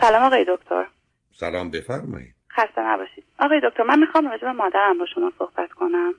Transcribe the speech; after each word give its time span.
سلام 0.00 0.22
آقای 0.22 0.44
دکتر. 0.48 0.86
سلام 1.32 1.70
بفرمایید. 1.70 2.34
خسته 2.56 2.80
نباشید. 2.80 3.24
آقای 3.38 3.60
دکتر 3.64 3.82
من 3.82 3.98
می‌خوام 3.98 4.28
راجع 4.28 4.42
به 4.42 4.52
مادرم 4.52 4.98
با 4.98 5.06
شما 5.14 5.32
صحبت 5.38 5.72
کنم. 5.72 6.14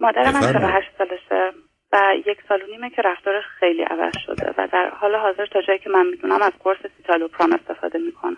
مادر 0.00 0.32
من 0.32 0.40
48 0.40 0.88
سالشه 0.98 1.52
و 1.92 2.14
یک 2.26 2.38
سال 2.48 2.62
و 2.62 2.66
نیمه 2.66 2.90
که 2.90 3.02
رفتار 3.02 3.40
خیلی 3.60 3.82
عوض 3.82 4.12
شده 4.26 4.54
و 4.58 4.68
در 4.72 4.90
حال 4.90 5.14
حاضر 5.14 5.46
تا 5.46 5.62
جایی 5.62 5.78
که 5.78 5.90
من 5.90 6.06
می‌دونم 6.06 6.42
از 6.42 6.52
قرص 6.64 6.78
سیتالوپرام 6.96 7.52
استفاده 7.52 7.98
می‌کنه. 7.98 8.36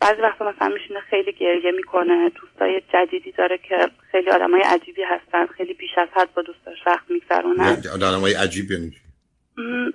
بعضی 0.00 0.22
وقتا 0.22 0.52
مثلا 0.52 0.68
میشینه 0.68 1.00
خیلی 1.00 1.32
گریه 1.32 1.70
می‌کنه 1.70 2.28
دوستای 2.28 2.82
جدیدی 2.92 3.32
داره 3.32 3.58
که 3.58 3.90
خیلی 4.10 4.30
آدمای 4.30 4.62
عجیبی 4.62 5.02
هستن 5.02 5.46
خیلی 5.46 5.74
بیش 5.74 5.90
از 5.98 6.08
حد 6.12 6.34
با 6.34 6.42
دوستاش 6.42 6.86
وقت 6.86 7.10
میگذرونن. 7.10 7.82
آدمای 7.94 8.34
عجیبی 8.34 8.74
یعنی 8.74 8.92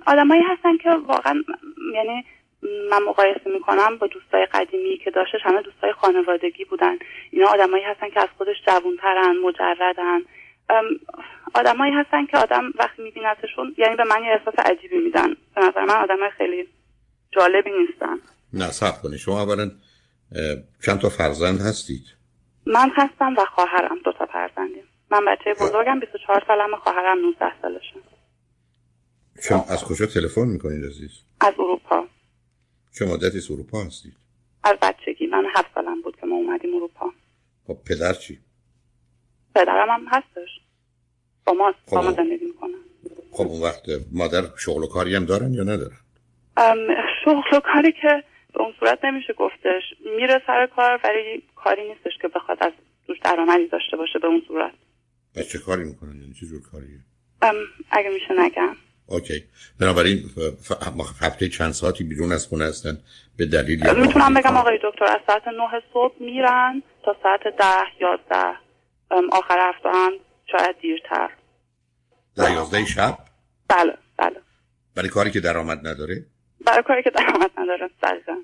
آدمایی 0.06 0.42
هستن 0.42 0.76
که 0.76 0.90
واقعا 0.90 1.42
یعنی 1.94 2.24
من 2.90 3.02
مقایسه 3.08 3.50
می‌کنم 3.54 3.98
با 3.98 4.06
دوستای 4.06 4.46
قدیمی 4.46 4.98
که 5.04 5.10
داشتش 5.10 5.40
همه 5.42 5.62
دوستای 5.62 5.92
خانوادگی 5.92 6.64
بودن. 6.64 6.98
اینا 7.30 7.48
آدمایی 7.48 7.84
هستن 7.84 8.10
که 8.10 8.20
از 8.20 8.28
خودش 8.38 8.56
جوونترن 8.66 9.36
مجردن. 9.44 10.20
آدمایی 11.54 11.92
هستن 11.92 12.26
که 12.26 12.38
آدم 12.38 12.72
وقتی 12.78 13.02
میبینتشون 13.02 13.74
یعنی 13.78 13.96
به 13.96 14.04
من 14.04 14.22
یه 14.24 14.30
احساس 14.30 14.54
عجیبی 14.58 14.98
میدن. 14.98 15.28
به 15.54 15.60
نظر 15.68 15.84
من 15.84 15.96
آدم 15.96 16.30
خیلی 16.38 16.68
جالبی 17.32 17.70
نیستن. 17.70 18.16
نه 18.52 18.70
سب 18.70 19.02
کنید. 19.02 19.18
شما 19.18 19.42
اولا 19.42 19.70
چند 20.86 21.00
تا 21.00 21.08
فرزند 21.08 21.60
هستید؟ 21.60 22.04
من 22.66 22.90
هستم 22.94 23.34
و 23.38 23.44
خواهرم. 23.44 23.98
دو 24.04 24.12
تا 24.12 24.26
فرزندیم. 24.26 24.84
من 25.10 25.24
بچه 25.24 25.54
بزرگم 25.54 26.00
24 26.00 26.44
سالم 26.46 26.76
خواهرم 26.76 27.18
19 27.18 27.60
سالشه. 27.62 27.94
شما 29.48 29.64
از 29.70 29.84
کجا 29.84 30.06
تلفن 30.06 30.48
می‌کنید 30.48 30.84
عزیز؟ 30.84 31.10
از 31.40 31.54
اروپا. 31.58 32.06
چه 32.98 33.04
مدتی 33.04 33.38
از 33.38 33.50
اروپا 33.50 33.84
هستید 33.84 34.14
از 34.64 34.76
بچگی. 34.82 35.26
من 35.26 35.44
هفت 35.56 35.74
سالم 35.74 36.02
بود 36.02 36.16
که 36.20 36.26
ما 36.26 36.36
اومدیم 36.36 36.74
اروپا. 36.74 37.12
خب 37.66 37.78
پدر 37.86 38.12
چی؟ 38.12 38.38
پدرم 39.54 39.88
هم 39.90 40.06
هستش. 40.08 40.48
با 41.46 41.52
ما 41.52 41.74
با 41.92 42.00
ما 42.00 42.10
خب. 42.10 42.16
زندگی 42.16 42.44
می‌کنن 42.44 42.78
خب 43.30 43.46
اون 43.46 43.62
وقت 43.62 43.82
مادر 44.12 44.42
شغل 44.56 44.82
و 44.82 44.86
کاری 44.86 45.14
هم 45.14 45.24
دارن 45.24 45.54
یا 45.54 45.62
ندارن؟ 45.62 45.96
شغل 47.24 47.56
و 47.56 47.60
کاری 47.60 47.92
که 47.92 48.24
به 48.54 48.60
اون 48.60 48.72
صورت 48.80 49.04
نمیشه 49.04 49.32
گفتش. 49.32 49.82
میره 50.16 50.42
سر 50.46 50.68
کار 50.76 51.00
ولی 51.04 51.42
کاری 51.56 51.88
نیستش 51.88 52.12
که 52.22 52.28
بخواد 52.28 52.58
از 52.60 52.72
دوش 53.06 53.18
درآمدی 53.24 53.68
داشته 53.68 53.96
باشه 53.96 54.18
به 54.18 54.26
اون 54.26 54.42
صورت. 54.48 54.72
چه 55.52 55.58
کاری 55.58 55.84
می‌کنن؟ 55.84 56.20
یعنی 56.20 56.34
چه 56.34 56.46
جور 56.46 56.62
کاریه؟ 56.62 56.98
اگه 57.90 58.10
میشه 58.10 58.40
نگم. 58.40 58.76
اوکی. 59.06 59.44
بنابراین 59.80 60.18
هفته 61.20 61.48
چند 61.48 61.72
ساعتی 61.72 62.04
بیرون 62.04 62.32
از 62.32 62.46
خونه 62.46 62.64
هستن؟ 62.64 62.98
به 63.36 63.46
دلیل 63.46 63.96
می‌تونم 63.96 64.34
بگم 64.34 64.56
آقای 64.56 64.78
دکتر 64.82 65.04
از 65.04 65.20
ساعت 65.26 65.48
نه 65.48 65.82
صبح 65.92 66.14
میرن 66.20 66.82
تا 67.04 67.16
ساعت 67.22 67.40
ده 67.58 68.00
یازده. 68.00 68.58
آخر 69.32 69.72
هفته 69.72 69.88
هم 69.88 70.12
شاید 70.52 70.76
دیرتر. 70.80 71.30
ده 72.36 72.52
یازده 72.52 72.84
شب؟ 72.84 73.18
بله 73.68 73.94
بله. 74.18 74.40
برای 74.96 75.08
کاری 75.08 75.30
که 75.30 75.40
درآمد 75.40 75.86
نداره؟ 75.86 76.26
برای 76.66 76.82
کاری 76.82 77.02
که 77.02 77.10
درآمد 77.10 77.50
نداره 77.56 77.90
دقیقا 78.02 78.36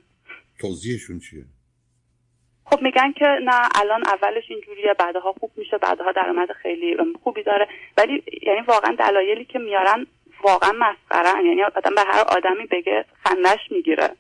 توضیحشون 0.61 1.19
چیه؟ 1.19 1.45
خب 2.65 2.83
میگن 2.83 3.13
که 3.13 3.27
نه 3.45 3.69
الان 3.75 4.03
اولش 4.07 4.45
اینجوریه 4.49 4.95
بعدها 4.99 5.33
خوب 5.33 5.51
میشه 5.57 5.79
بعدها 5.79 6.13
درآمد 6.13 6.49
خیلی 6.63 6.97
خوبی 7.23 7.43
داره. 7.43 7.69
ولی 7.97 8.23
یعنی 8.43 8.61
واقعا 8.61 8.97
دلایلی 8.99 9.45
که 9.45 9.59
میارن 9.59 10.07
واقعا 10.45 10.73
مسخره 10.73 11.45
یعنی 11.47 11.63
آدم 11.63 11.95
به 11.95 12.03
هر 12.07 12.25
آدمی 12.29 12.67
بگه 12.71 13.05
خندش 13.25 13.59
می‌گیره. 13.71 14.11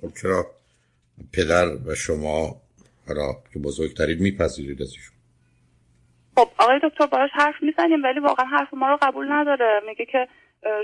خب 0.00 0.08
چرا 0.22 0.46
پدر 1.32 1.66
و 1.86 1.94
شما 1.94 2.56
حالا 3.08 3.32
که 3.52 3.58
بزرگترید 3.58 4.20
میپذیرید 4.20 4.82
ازشون؟ 4.82 5.16
خب 6.36 6.48
آقای 6.58 6.80
دکتر 6.82 7.06
باش 7.06 7.30
حرف 7.32 7.54
می‌زنیم 7.62 8.02
ولی 8.02 8.20
واقعا 8.20 8.46
حرف 8.46 8.74
ما 8.74 8.88
رو 8.88 8.98
قبول 9.02 9.32
نداره. 9.32 9.80
میگه 9.86 10.04
که 10.04 10.28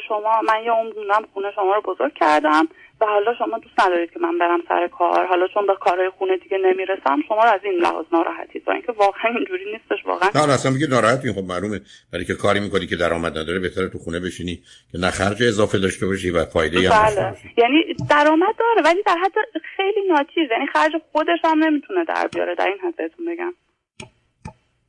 شما 0.09 0.41
من 0.49 0.65
یه 0.65 0.71
عمر 0.71 1.27
خونه 1.35 1.53
شما 1.55 1.75
رو 1.75 1.95
بزرگ 1.95 2.15
کردم 2.15 2.69
و 3.01 3.07
حالا 3.07 3.35
شما 3.39 3.59
دوست 3.59 3.81
ندارید 3.81 4.11
که 4.11 4.19
من 4.19 4.39
برم 4.39 4.61
سر 4.69 4.89
کار. 4.89 5.27
حالا 5.27 5.49
چون 5.55 5.67
به 5.67 5.75
کارهای 5.81 6.11
خونه 6.19 6.37
دیگه 6.37 6.59
نمی‌رسم 6.59 7.23
شما 7.29 7.45
رو 7.45 7.51
از 7.51 7.61
این 7.65 7.73
لحاظ 7.73 8.05
ناراحتید 8.13 8.65
با 8.65 8.73
اینکه 8.73 8.93
واقعا 8.93 9.35
اینجوری 9.37 9.73
نیستش 9.73 10.07
واقعا. 10.07 10.47
نه 10.47 10.53
اصلا 10.53 10.73
میگه 10.73 10.87
ناراحتی. 10.87 11.33
خب 11.33 11.45
معلومه. 11.45 11.81
برای 12.13 12.25
که 12.25 12.35
کاری 12.35 12.61
می‌کنی 12.61 12.87
که 12.87 12.97
درآمد 12.97 13.39
نداره 13.39 13.59
بهتره 13.59 13.89
تو 13.89 13.99
خونه 13.99 14.21
بشینی 14.21 14.63
که 14.93 14.99
نه 14.99 15.11
خرج 15.11 15.43
اضافه 15.43 15.79
داشته 15.79 16.07
باشی 16.07 16.31
و 16.31 16.45
فایده 16.45 16.91
هم 16.91 17.05
بله. 17.05 17.37
یعنی 17.57 17.95
درآمد 18.11 18.55
داره 18.59 18.83
ولی 18.85 19.03
در 19.03 19.17
حد 19.25 19.33
خیلی 19.77 20.09
ناچیز. 20.09 20.51
یعنی 20.51 20.67
خرج 20.73 20.93
خودش 21.13 21.39
هم 21.45 21.65
نمی‌تونه 21.65 22.05
در 22.05 22.29
بیاره. 22.33 22.55
در 22.55 22.67
این 22.67 22.79
حد 22.79 22.97
بهتون 22.97 23.27
بگم. 23.27 23.55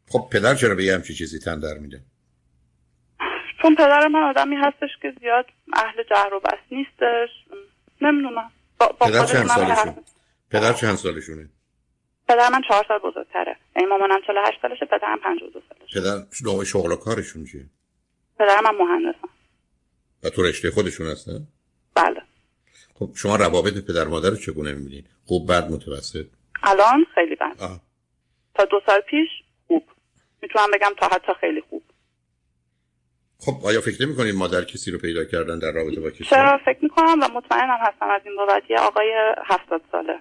خب 0.09 0.19
پدر 0.31 0.55
چرا 0.55 0.75
به 0.75 0.83
یه 0.83 0.93
همچی 0.93 1.13
چیزی 1.13 1.39
تن 1.39 1.59
در 1.59 1.77
میده؟ 1.81 1.99
چون 3.61 3.75
پدر 3.75 4.07
من 4.07 4.23
آدمی 4.23 4.55
هستش 4.55 4.89
که 5.01 5.13
زیاد 5.19 5.45
اهل 5.73 6.03
جهر 6.03 6.33
و 6.33 6.39
بس 6.39 6.59
نیستش. 6.71 7.29
نمی‌دونم. 8.01 8.51
پدر 9.01 9.25
چند 9.25 9.47
سالشون؟ 9.47 9.95
پدر 10.51 10.73
چند 10.73 10.95
سالشونه؟ 10.95 11.49
پدر 12.27 12.49
من 12.49 12.61
چهار 12.67 12.85
سال 12.87 12.99
بزرگتره. 12.99 13.55
یعنی 13.75 13.87
مامانم 13.87 14.21
48 14.27 14.61
سالشه 14.61 14.85
پدرم 14.85 15.19
52 15.19 15.61
سالشه. 15.69 15.99
پدر 15.99 16.25
نوع 16.43 16.63
شغل 16.63 16.91
و 16.91 16.95
کارشون 16.95 17.45
چیه؟ 17.45 17.65
پدر 18.39 18.61
من 18.61 18.75
مهندسم 18.75 19.29
و 20.23 20.29
تو 20.29 20.43
رشته 20.43 20.71
خودشون 20.71 21.07
هستن؟ 21.07 21.47
بله. 21.95 22.21
خب 22.99 23.09
شما 23.15 23.35
روابط 23.35 23.73
پدر 23.87 24.03
مادر 24.03 24.29
رو 24.29 24.35
چگونه 24.35 24.73
می‌بینید 24.73 25.09
خوب 25.25 25.51
بد 25.51 25.71
متوسط؟ 25.71 26.25
الان 26.63 27.05
خیلی 27.15 27.35
بد. 27.35 27.57
تا 28.55 28.65
دو 28.65 28.81
سال 28.85 29.01
پیش 29.01 29.29
خوب. 29.67 29.83
می‌تونم 30.41 30.67
بگم 30.73 30.91
تا 30.97 31.07
حتی 31.07 31.31
خیلی 31.41 31.61
خوب. 31.69 31.83
خب 33.39 33.65
آیا 33.65 33.81
فکر 33.81 34.05
نمی 34.05 34.15
کنید 34.15 34.35
مادر 34.35 34.63
کسی 34.63 34.91
رو 34.91 34.99
پیدا 34.99 35.25
کردن 35.25 35.59
در 35.59 35.71
رابطه 35.71 36.01
با 36.01 36.09
کسی 36.09 36.23
چرا؟ 36.23 36.59
فکر 36.65 36.79
می 36.81 36.89
کنم 36.89 37.19
و 37.21 37.27
مطمئنم 37.33 37.77
هستم 37.81 38.09
از 38.09 38.21
این 38.25 38.35
بابت. 38.35 38.63
یه 38.69 38.77
آقای 38.79 39.13
هفتاد 39.45 39.81
ساله. 39.91 40.19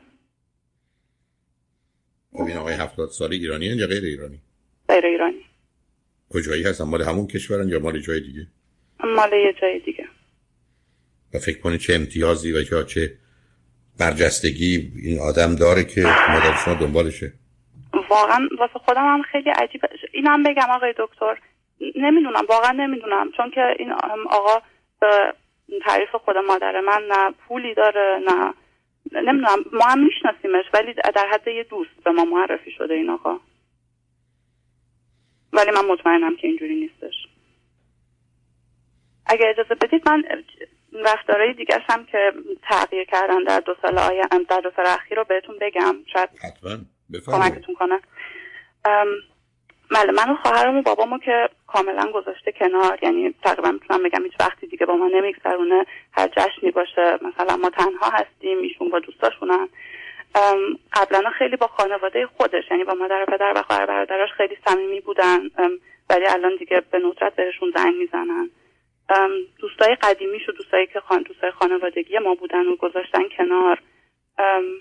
خب 2.32 2.42
این 2.42 2.56
آقای 2.56 2.74
هفتاد 2.74 3.08
ساله 3.08 3.36
ایرانی 3.36 3.66
یا 3.66 3.86
غیر 3.86 4.04
ایرانی؟ 4.04 4.38
غیر 4.88 5.06
ایرانی. 5.06 5.44
کجایی 6.30 6.62
هستن؟ 6.62 6.84
مال 6.84 7.02
همون 7.02 7.26
کشورن 7.26 7.68
یا 7.68 7.78
مال 7.78 8.00
جای 8.00 8.20
دیگه؟ 8.20 8.46
مال 9.04 9.32
یه 9.32 9.54
جای 9.62 9.78
دیگه. 9.78 10.04
و 11.34 11.38
فکر 11.38 11.60
کنید 11.60 11.80
چه 11.80 11.94
امتیازی 11.94 12.52
و 12.52 12.72
یا 12.72 12.82
چه 12.82 13.18
برجستگی 13.98 14.92
این 15.02 15.18
آدم 15.20 15.54
داره 15.54 15.84
که 15.84 16.00
مادر 16.02 16.56
شما 16.64 16.74
دنبالشه؟ 16.74 17.32
واقعا 18.10 18.48
واسه 18.58 18.78
خودم 18.84 19.04
هم 19.04 19.22
خیلی 19.22 19.50
عجیبه. 19.50 19.88
اینم 20.12 20.42
بگم 20.42 20.70
آقای 20.70 20.94
دکتر 20.98 21.38
نمی‌دونم 21.80 22.42
واقعا 22.48 22.70
نمی‌دونم. 22.72 23.30
چون 23.36 23.50
که 23.50 23.76
این 23.78 23.92
آقا 24.30 24.62
به 25.00 25.34
تعریف 25.84 26.14
خود 26.14 26.36
مادر 26.36 26.80
من 26.80 27.02
نه 27.08 27.34
پولی 27.48 27.74
داره 27.74 28.20
نه 28.26 28.54
نمی‌دونم 29.12 29.64
ما 29.72 29.84
هم 29.84 30.04
میشناسیمش 30.04 30.64
ولی 30.74 30.94
در 30.94 31.28
حد 31.32 31.48
یه 31.48 31.64
دوست 31.64 32.04
به 32.04 32.10
ما 32.10 32.24
معرفی 32.24 32.70
شده 32.70 32.94
این 32.94 33.10
آقا. 33.10 33.40
ولی 35.52 35.70
من 35.70 35.84
مطمئنم 35.84 36.36
که 36.36 36.48
اینجوری 36.48 36.74
نیستش. 36.74 37.14
اگه 39.26 39.46
اجازه 39.48 39.74
بدید 39.74 40.08
من 40.08 40.24
رفتارهای 41.04 41.52
دیگه 41.52 41.78
هم 41.88 42.06
که 42.06 42.32
تغییر 42.62 43.04
کردن 43.04 43.44
در 43.44 43.60
دو 43.60 43.74
سال 43.82 43.98
آیم 43.98 44.42
در 44.48 44.60
دو 44.60 44.70
سال 44.76 44.86
اخیر 44.86 45.18
رو 45.18 45.24
بهتون 45.24 45.58
بگم. 45.60 45.96
شاید 46.12 46.28
کمکتون 47.26 47.74
کنه. 47.74 48.00
بله 49.90 50.12
من 50.12 50.30
و 50.30 50.36
خواهرم 50.36 50.76
و 50.76 50.82
بابامو 50.82 51.18
که 51.18 51.48
کاملا 51.74 52.06
گذاشته 52.10 52.52
کنار. 52.52 52.98
یعنی 53.02 53.34
تقریبا 53.44 53.70
می‌تونم 53.70 54.02
بگم 54.02 54.24
هیچ 54.24 54.34
وقتی 54.40 54.66
دیگه 54.66 54.86
با 54.86 54.96
ما 54.96 55.08
نمیگذرونه 55.08 55.86
هر 56.12 56.28
جشنی 56.28 56.70
باشه. 56.70 57.18
مثلا 57.22 57.56
ما 57.56 57.70
تنها 57.70 58.10
هستیم 58.10 58.58
ایشون 58.58 58.88
با 58.88 58.98
دوستاشونن. 58.98 59.68
قبلا 60.92 61.30
خیلی 61.30 61.56
با 61.56 61.66
خانواده 61.66 62.26
خودش 62.26 62.64
یعنی 62.70 62.84
با 62.84 62.94
مادر 62.94 63.22
و 63.22 63.26
پدر 63.26 63.52
و 63.56 63.62
خواهر 63.62 63.86
برادراش 63.86 64.30
خیلی 64.36 64.56
صمیمی 64.66 65.00
بودن. 65.00 65.40
ولی 66.10 66.26
الان 66.26 66.56
دیگه 66.56 66.82
به 66.90 66.98
ندرت 66.98 67.36
بهشون 67.36 67.72
زنگ 67.76 67.94
می‌زنن. 67.94 68.50
دوستای 69.58 69.94
قدیمیش 70.02 70.48
و 70.48 70.52
دوستایی 70.52 70.86
که 70.86 71.00
خان 71.00 71.22
دوستای 71.22 71.50
خانوادگی 71.50 72.18
ما 72.18 72.34
بودن 72.34 72.66
و 72.66 72.76
گذاشتن 72.76 73.28
کنار. 73.38 73.78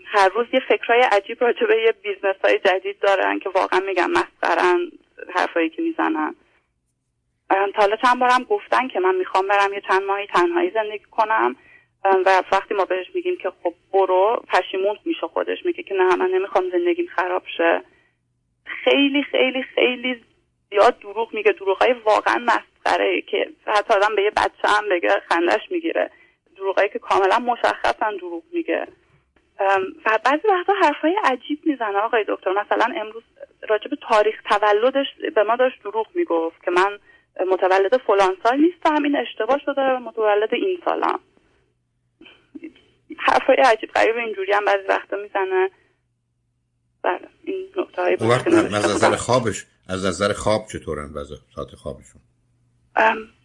هر 0.05 0.29
روز 0.35 0.47
یه 0.53 0.59
فکرای 0.69 1.01
عجیب 1.11 1.43
راجع 1.43 1.65
به 1.65 1.81
یه 1.81 1.91
business 1.91 2.35
های 2.43 2.59
جدید 2.59 2.99
دارن 2.99 3.39
که 3.39 3.49
واقعا 3.49 3.79
میگم 3.79 4.11
مسخرن 4.11 4.91
حرفایی 5.35 5.69
که 5.69 5.81
می‌زنن. 5.81 6.35
تا 7.53 7.81
حالا 7.81 7.95
چند 7.95 8.19
بارم 8.19 8.43
گفتن 8.43 8.87
که 8.87 8.99
من 8.99 9.15
می‌خوام 9.15 9.47
برم 9.47 9.73
یه 9.73 9.81
چند 9.87 10.03
ماهی 10.03 10.27
تنهایی 10.27 10.71
زندگی 10.71 11.05
کنم. 11.11 11.55
و 12.25 12.43
وقتی 12.51 12.73
ما 12.73 12.85
بهش 12.85 13.07
میگیم 13.15 13.37
که 13.37 13.51
خب 13.63 13.73
برو 13.93 14.43
پشیمون 14.47 14.97
میشه 15.05 15.27
خودش 15.27 15.65
میگه 15.65 15.83
که 15.83 15.95
نه 15.95 16.15
من 16.15 16.29
نمی‌خوام 16.29 16.69
زندگیم 16.69 17.07
خراب 17.15 17.43
شه. 17.57 17.83
خیلی 18.65 19.23
خیلی 19.23 19.63
خیلی 19.63 20.23
زیاد 20.69 20.99
دروغ 20.99 21.33
میگه. 21.33 21.51
دروغ 21.51 21.77
های 21.77 21.93
واقعا 21.93 22.45
مسخره 22.45 23.21
که 23.21 23.49
حتی 23.67 23.93
آدم 23.93 24.15
به 24.15 24.23
یه 24.23 24.31
بچه 24.31 24.67
هم 24.67 24.89
بگه 24.89 25.09
خندش 25.29 25.71
می‌گیره. 25.71 26.09
دروغایی 26.57 26.89
که 26.89 26.99
کاملا 26.99 27.39
مشخصا 27.39 28.11
دروغ 28.11 28.43
میگه. 28.53 28.87
و 30.05 30.19
بعضی 30.25 30.47
وقتا 30.47 30.73
حرفای 30.73 31.15
عجیب 31.23 31.59
می‌زنه 31.65 31.97
آقای 31.97 32.25
دکتر. 32.27 32.51
مثلا 32.51 32.93
امروز 32.95 33.23
راجب 33.69 33.89
تاریخ 34.09 34.41
تولدش 34.49 35.07
به 35.35 35.43
ما 35.43 35.55
داشت 35.55 35.83
دروغ 35.83 36.07
می‌گفت 36.15 36.63
که 36.63 36.71
من 36.71 36.99
متولد 37.51 37.97
فلان 37.97 38.37
سال 38.43 38.59
نیستم 38.59 39.03
این 39.03 39.15
اشتباه 39.15 39.59
شده 39.65 39.97
متولد 39.97 40.49
این 40.53 40.81
سالم 40.85 41.19
حرفای 43.17 43.55
عجیب 43.65 43.89
غریب 43.91 44.15
اینجوری 44.15 44.53
هم 44.53 44.65
بعضی 44.65 44.87
وقتا 44.89 45.17
می‌زنه. 45.17 45.69
بله 47.03 47.27
این 47.43 47.69
نکته 47.77 48.01
های 48.01 48.13
از 48.75 48.95
نظر 48.95 49.15
خوابش 49.15 49.65
از 49.89 50.05
نظر 50.05 50.33
خواب 50.33 50.65
چطورن 50.73 51.13
ساعت 51.55 51.75
خوابشون؟ 51.75 52.21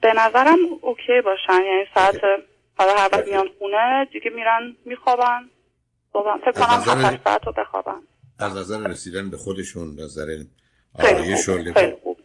به 0.02 0.12
نظرم 0.17 0.58
اوکی 0.81 1.20
باشن. 1.25 1.64
یعنی 1.64 1.85
ساعت 1.94 2.20
حالا 2.79 2.93
هر 2.93 3.08
وقت 3.12 3.29
میان 3.29 3.49
خونه 3.58 4.08
دیگه 4.12 4.31
میرن 4.31 4.76
میخوابن. 4.85 5.50
فکر 6.44 6.52
کنم 6.52 6.64
هفت 6.64 7.25
ساعت 7.25 7.46
رو 7.46 7.52
بخوابن. 7.52 8.02
از 8.38 8.56
نظر 8.56 8.88
رسیدن 8.88 9.31
به 9.31 9.37
خودشون 9.37 9.88
نظر 10.00 10.26
آرایش 10.94 11.46
خیلی 11.49 11.96
خوب. 12.02 12.17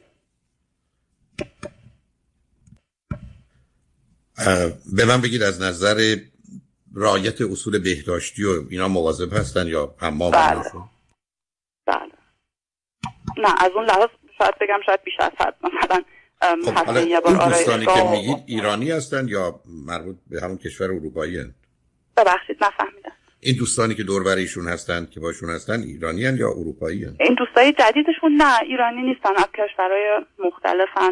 به 4.94 5.06
من 5.06 5.22
بگید 5.22 5.44
از 5.44 5.62
نظر 5.62 6.16
رایت 6.94 7.42
اصول 7.42 7.80
بهداشتی 7.80 8.44
و 8.44 8.64
اینا 8.70 8.88
مواظب 8.88 9.34
هستن 9.34 9.68
یا 9.68 9.96
حمام 9.98 10.32
بله. 10.32 10.64
بله. 11.86 12.12
نه 13.38 13.64
از 13.64 13.72
اون 13.76 13.86
لحاظ 13.86 14.10
شاید 14.38 14.54
بگم 14.62 14.80
شاید 14.86 15.04
بیش 15.04 15.14
از 15.20 15.32
حد. 15.38 15.56
مثلا 15.64 16.04
خب 16.86 17.08
یه 17.08 17.20
بار 17.20 17.50
دوستانی 17.50 17.86
که 17.86 18.04
میگید 18.12 18.44
ایرانی 18.46 18.92
هستن 18.92 19.28
یا 19.28 19.60
مربوط 19.66 20.16
به 20.30 20.42
همون 20.42 20.58
کشور 20.58 20.86
اروپایی 20.86 21.38
هستن؟ 21.38 21.56
ببخشید 22.18 22.58
نفهمیدم. 22.64 23.12
این 23.46 23.56
دوستانی 23.58 23.96
که 23.96 24.04
دور 24.04 24.24
هستند 24.28 24.68
هستن 24.68 25.06
که 25.06 25.20
باشون 25.20 25.50
هستن 25.50 25.80
ایرانی 25.82 26.26
هن 26.26 26.38
یا 26.38 26.50
اروپایی 26.50 27.04
هن؟ 27.04 27.16
این 27.20 27.36
دوستای 27.36 27.72
جدیدشون 27.72 28.36
نه 28.36 28.62
ایرانی 28.62 29.02
نیستن. 29.02 29.36
از 29.38 29.48
کشورهای 29.54 30.26
مختلفن. 30.40 31.12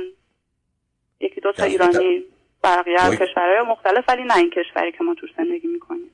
یکی 1.20 1.42
دو 1.42 1.52
تا 1.52 1.64
ایرانی 1.64 2.24
بقیه 2.64 3.02
از 3.02 3.16
کشورهای 3.16 3.62
مختلف 3.68 4.06
ولی 4.08 4.24
نه 4.24 4.38
این 4.38 4.50
کشوری 4.50 4.92
که 4.92 5.04
ما 5.04 5.16
توش 5.16 5.30
زندگی 5.38 5.68
می‌کنیم. 5.68 6.10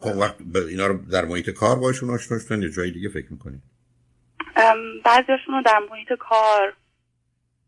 خب 0.00 0.16
وقت 0.16 0.36
اینا 0.70 0.86
رو 0.86 0.98
در 1.12 1.24
محیط 1.24 1.50
کار 1.50 1.76
باشون 1.76 2.10
آشنا 2.10 2.38
شدن 2.38 2.62
یا 2.62 2.68
جایی 2.68 2.92
دیگه 2.92 3.08
فکر 3.08 3.26
می‌کنید؟ 3.30 3.62
بعضیشون 5.04 5.54
رو 5.54 5.62
در 5.66 5.78
محیط 5.90 6.08
کار 6.18 6.72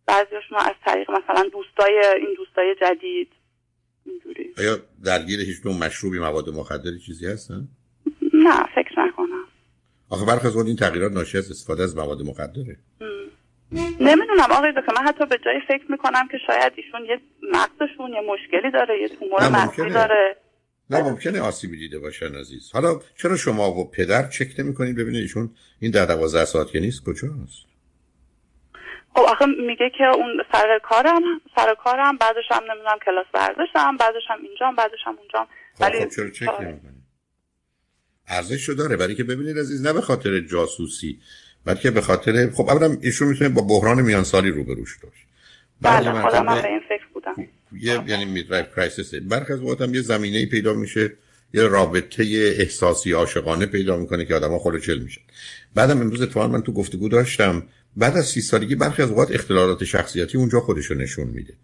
بعضیشون 0.07 0.59
از 0.59 0.75
طریق 0.85 1.11
مثلا 1.11 1.49
دوستای 1.53 2.03
این 2.17 2.35
دوستای 2.37 2.75
جدید. 2.81 3.29
اینجوری. 4.07 4.55
آیا 4.59 4.79
درگیر 5.05 5.41
هیچ 5.41 5.57
نوع 5.65 5.75
مشروبی 5.75 6.19
مواد 6.19 6.49
مخدری 6.49 6.99
چیزی 7.07 7.27
هستن؟ 7.27 7.69
نه 8.45 8.67
فکر 8.75 9.01
نکنم. 9.01 9.45
آخه 10.11 10.27
برخ 10.27 10.47
از 10.47 10.57
این 10.57 10.77
تغییرات 10.77 11.13
ناشی 11.13 11.39
از 11.39 11.51
استفاده 11.51 11.83
از 11.83 11.97
مواد 11.97 12.23
مخدره 12.23 12.77
نمی‌دونم 14.01 14.53
آقای 14.53 14.73
دکتر 14.73 14.93
من 15.01 15.09
حتی 15.09 15.27
به 15.27 15.39
جای 15.45 15.61
فکر 15.69 15.85
می‌کنم 15.89 16.29
که 16.29 16.39
شاید 16.47 16.73
ایشون 16.77 17.05
یه 17.05 17.21
مغزشون 17.53 18.13
یه 18.13 18.21
مشکلی 18.21 18.71
داره 18.71 19.01
یه 19.03 19.09
تومور 19.09 19.49
مغزی 19.49 19.91
داره. 19.91 20.37
نه 20.91 21.03
ممکنه 21.03 21.41
آسیبی 21.41 21.79
دیده 21.79 21.99
باشن 21.99 22.35
عزیز. 22.35 22.71
حالا 22.73 23.01
چرا 23.23 23.37
شما 23.37 23.71
و 23.71 23.91
پدر 23.91 24.29
چک 24.29 24.61
نمی‌کنید 24.61 24.97
ببینید 24.97 25.23
ایشون 25.23 25.51
این 25.81 25.91
در 25.91 26.07
دوازده 26.07 26.45
ساعت 26.45 26.71
که 26.71 26.81
نیست 26.81 27.05
کجاست 27.05 27.69
خب 29.15 29.21
آخه 29.21 29.47
میگه 29.47 29.91
که 29.99 30.05
اون 30.05 30.43
سر 30.53 30.81
کارم 30.83 31.23
سر 31.57 31.75
کارم 31.85 32.17
بعدش 32.17 32.45
هم 32.51 32.63
نمی‌دونم 32.71 32.99
کلاس 33.07 33.27
ورزشم 33.35 33.97
بعدش 33.97 34.23
هم 34.29 34.39
اینجام 34.43 34.77
بعدش 34.77 34.99
هم 35.05 35.19
اونجام. 35.19 35.47
خب 35.75 35.83
ولی 35.83 36.01
خب 36.01 36.09
چرا 36.09 36.31
چک 36.31 36.61
نمی‌کنید؟ 36.61 36.98
ارزش 38.29 38.71
داره. 38.71 38.97
برای 38.97 39.15
که 39.15 39.25
ببینید 39.25 39.59
عزیز 39.59 39.87
نه 39.87 39.93
به 39.93 40.01
خاطر 40.01 40.41
جاسوسی 40.41 41.19
بلکه 41.65 41.91
به 41.91 42.01
خاطر 42.01 42.51
خب 42.51 42.69
اولا 42.69 42.97
ایشون 43.01 43.29
می‌تونه 43.29 43.51
با 43.51 43.63
بحران 43.63 44.03
میانسالی 44.03 44.51
روبروش 44.51 44.99
باشه. 44.99 45.25
بله 45.83 46.23
خودم 46.23 46.45
به 46.45 46.69
این 46.69 46.81
فکر 46.89 47.05
بودم. 47.15 47.35
یه 47.81 48.03
یعنی 48.07 48.25
midlife 48.25 48.65
crisis 48.77 49.15
برخی 49.15 49.53
از 49.53 49.61
وقت 49.61 49.81
هم 49.81 49.95
یه 49.95 50.01
زمینه 50.01 50.47
پیدا 50.47 50.75
میشه 50.75 51.13
یه 51.55 51.63
رابطه 51.63 52.25
احساسی 52.59 53.13
عاشقانه 53.13 53.67
پیدا 53.67 53.97
می‌کنه 53.97 54.25
که 54.25 54.35
آدما 54.35 54.59
خل 54.59 54.77
و 54.77 54.83
چل 54.83 54.99
میشن. 54.99 55.21
بعدم 55.75 56.01
امروز 56.01 56.23
اتفاقا 56.23 56.49
من 56.49 56.63
تو 56.63 56.73
گفتگو 56.73 57.09
داشتم 57.09 57.63
بعد 57.97 58.17
از 58.17 58.27
سی 58.27 58.41
سالگی 58.41 58.75
برخی 58.75 59.03
از 59.03 59.11
اوقات 59.11 59.31
اختلالات 59.31 59.85
شخصیتی 59.85 60.39
اونجا 60.39 60.61
خودشو 60.61 60.95
نشون 60.95 61.27
میده. 61.27 61.55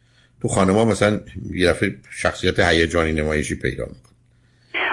تو 0.42 0.48
خانما 0.48 0.84
مثلا 0.84 1.20
یه 1.50 1.68
دفعه 1.68 1.96
شخصیت 2.10 2.60
هیجانی 2.60 3.12
نمایشی 3.12 3.54
پیدا 3.54 3.84
می‌کنه. 3.84 4.13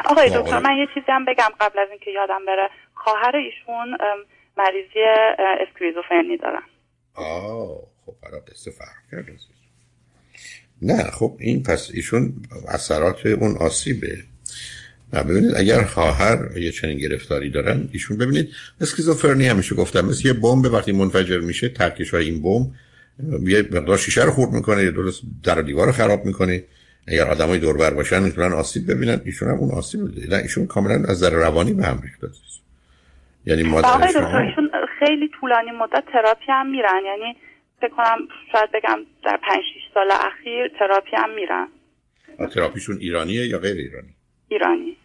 آقای 0.05 0.29
دکتر 0.29 0.59
من 0.59 0.77
یه 0.77 0.87
چیزی 0.93 1.05
هم 1.09 1.25
بگم 1.25 1.49
قبل 1.59 1.79
از 1.79 1.87
اینکه 1.89 2.11
یادم 2.11 2.45
بره. 2.47 2.69
خواهر 2.93 3.35
ایشون 3.35 3.97
مریضی 4.57 4.99
اسکیزوفرنی 5.67 6.37
دارن. 6.37 6.63
آه 7.13 7.81
خب 8.05 8.13
برای 8.23 8.41
قصه 8.41 8.71
فرق 8.71 9.25
نه 10.81 11.03
خب 11.03 11.37
این 11.39 11.63
پس 11.63 11.91
ایشون 11.93 12.33
اثرات 12.67 13.25
اون 13.25 13.57
آسیبه. 13.57 14.17
نه 15.13 15.23
ببینید 15.23 15.55
اگر 15.55 15.83
خواهر 15.83 16.57
یه 16.57 16.71
چنین 16.71 16.97
گرفتاری 16.97 17.49
دارن 17.49 17.89
ایشون 17.91 18.17
ببینید 18.17 18.49
اسکیزوفرنی 18.81 19.47
همیشه 19.47 19.75
گفتم 19.75 20.05
مثل 20.05 20.27
یه 20.27 20.33
بمب 20.33 20.65
وقتی 20.65 20.91
منفجر 20.91 21.39
میشه 21.39 21.69
ترکش 21.69 22.13
های 22.13 22.25
این 22.25 22.41
بمب 22.41 22.71
یه 23.47 23.61
مقدار 23.61 23.97
شیشه 23.97 24.23
رو 24.23 24.31
خورد 24.31 24.51
می‌کنه 24.51 24.83
یه 24.83 24.91
درست 24.91 25.21
در 25.43 25.61
دیوار 25.61 25.85
رو 25.85 25.91
خراب 25.91 26.25
می‌کنه. 26.25 26.63
اگر 27.07 27.27
آدمای 27.27 27.59
دور 27.59 27.77
بر 27.77 27.93
باشن 27.93 28.23
می‌تونن 28.23 28.53
آسیب 28.53 28.91
ببینن. 28.91 29.21
ایشون 29.25 29.49
هم 29.49 29.55
اون 29.55 29.71
آسیب 29.71 30.01
بده 30.01 30.27
نه 30.29 30.35
ایشون 30.35 30.67
کاملا 30.67 30.93
از 30.93 31.09
نظر 31.09 31.29
روانی 31.29 31.73
به 31.73 31.85
هم 31.85 32.01
ریخته. 32.01 32.27
یعنی 33.45 33.63
مادر 33.63 34.03
ایشون 34.03 34.69
خیلی 34.99 35.29
طولانی 35.39 35.71
مدت 35.71 36.03
تراپی 36.13 36.45
هم 36.49 36.71
میرن. 36.71 37.01
یعنی 37.05 37.35
فکر 37.81 37.89
کنم 37.89 38.17
شاید 38.51 38.69
بگم 38.73 38.99
در 39.25 39.39
5 39.47 39.59
6 39.75 39.93
سال 39.93 40.11
اخیر 40.11 40.71
تراپی 40.79 41.11
هم 41.13 41.35
میرن. 41.35 41.67
تراپیشون 42.53 42.97
ایرانیه 42.97 43.47
یا 43.47 43.59
غیر 43.59 43.77
ایرانی؟ 43.77 44.15
ایرانی. 44.47 44.97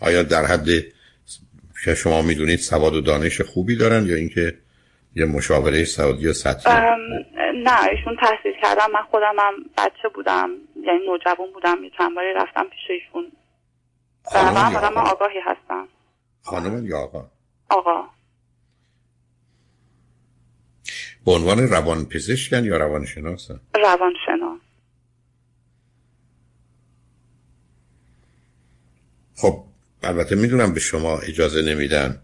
آیا 0.00 0.22
در 0.22 0.44
حد 0.44 0.68
که 1.84 1.94
شما 1.94 2.22
می‌دونید 2.22 2.58
سواد 2.58 2.94
و 2.94 3.00
دانش 3.00 3.40
خوبی 3.40 3.76
دارن 3.76 4.06
یا 4.06 4.14
اینکه 4.16 4.54
یه 5.16 5.24
مشاوره 5.24 5.84
سعودی 5.84 6.32
سطحی؟ 6.32 6.72
نه 7.64 7.84
ایشون 7.84 8.16
تحصیل 8.20 8.52
کردم 8.62 8.90
من 8.92 9.02
خودم 9.10 9.34
هم 9.38 9.54
بچه 9.78 10.08
بودم 10.14 10.50
یعنی 10.86 11.06
نوجوان 11.06 11.52
بودم 11.54 11.84
یه 11.84 11.90
چند 11.98 12.14
باری 12.14 12.34
رفتم 12.34 12.64
پیش 12.64 12.90
ایشون. 12.90 13.32
من 14.34 14.76
آدم 14.76 14.96
آگاهی 14.96 15.40
هستم. 15.44 15.88
خانم 16.42 16.86
یا 16.86 16.98
آقا؟ 16.98 17.30
آقا. 17.68 18.04
به 21.26 21.32
عنوان 21.32 21.58
روان 21.58 22.04
پزشکن 22.04 22.64
یا 22.64 22.76
روان 22.76 23.04
شناسن 23.04 23.60
روان 23.74 24.12
شناس 24.26 24.60
خب 29.36 29.64
البته 30.02 30.34
می‌دونم 30.36 30.74
به 30.74 30.80
شما 30.80 31.18
اجازه 31.18 31.62
نمیدن. 31.62 32.22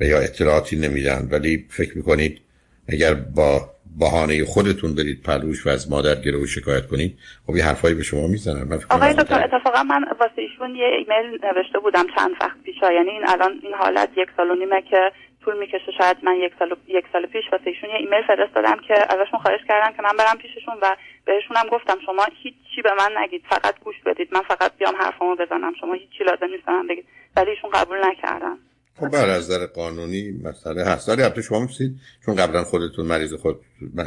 و 0.00 0.04
یا 0.04 0.18
اطلاعاتی 0.18 0.76
نمیدن. 0.76 1.28
ولی 1.30 1.66
فکر 1.70 1.96
می‌کنید 1.96 2.40
اگر 2.88 3.14
با 3.14 3.70
بهانه 3.98 4.44
خودتون 4.44 4.94
برید 4.94 5.22
پلوش 5.22 5.66
و 5.66 5.68
از 5.68 5.90
مادر 5.90 6.14
گروه 6.14 6.46
شکایت 6.46 6.86
کنید 6.86 7.18
خب 7.46 7.56
یه 7.56 7.64
حرفایی 7.64 7.94
به 7.94 8.02
شما 8.02 8.26
می‌زنن. 8.26 8.62
من 8.62 8.78
آقای 8.90 9.14
دکتر 9.14 9.44
اتفاقا 9.44 9.82
من 9.82 10.04
واسه 10.20 10.42
ایشون 10.42 10.74
یه 10.74 10.86
ایمیل 10.86 11.38
نوشته 11.44 11.78
بودم 11.78 12.06
چند 12.16 12.30
وقت 12.40 12.62
پیش 12.64 12.76
یعنی 12.82 13.10
این 13.10 13.28
الان 13.28 13.60
این 13.62 13.74
حالت 13.74 14.08
یک 14.16 14.28
سال 14.36 14.50
و 14.50 14.54
نیمه 14.54 14.82
که 14.90 15.12
طول 15.44 15.58
می‌کشه 15.58 15.92
شاید 15.98 16.16
من 16.22 16.36
یک 16.36 16.52
سال 16.58 16.76
یک 16.88 17.04
سال 17.12 17.26
پیش 17.26 17.44
واسه 17.52 17.66
ایشون 17.66 17.90
یه 17.90 17.96
ایمیل 17.96 18.22
فرستادم 18.26 18.76
که 18.88 18.94
ازشون 18.94 19.38
خواهش 19.42 19.60
کردم 19.68 19.96
که 19.96 20.02
من 20.02 20.16
برم 20.18 20.38
پیششون 20.38 20.74
و 20.82 20.96
بهشون 21.24 21.56
هم 21.56 21.68
گفتم 21.68 21.98
شما 22.06 22.26
هیچی 22.42 22.82
به 22.84 22.90
من 22.98 23.22
نگید 23.22 23.42
فقط 23.50 23.74
گوش 23.84 23.96
بدید. 24.06 24.28
من 24.34 24.42
فقط 24.42 24.72
بیام 24.78 24.96
حرفمو 24.96 25.36
بزنم. 25.36 25.72
شما 25.80 25.94
هیچی 25.94 26.24
لازم 26.24 26.52
نیست 26.54 26.68
من 26.68 26.86
بگید. 26.86 27.04
ولی 27.36 27.50
ایشون 27.50 27.70
قبول 27.70 27.98
نکردن. 28.04 28.56
خب 29.00 29.08
بر 29.08 29.28
از 29.28 29.50
نظر 29.50 29.66
قانونی 29.66 30.30
مسئله 30.30 30.84
هست. 30.84 31.08
ولی 31.08 31.22
البته 31.22 31.42
شما 31.42 31.60
میسید 31.60 32.00
چون 32.26 32.36
قبلا 32.36 32.64
خودتون 32.64 33.06
مریض 33.06 33.34
خود 33.34 33.60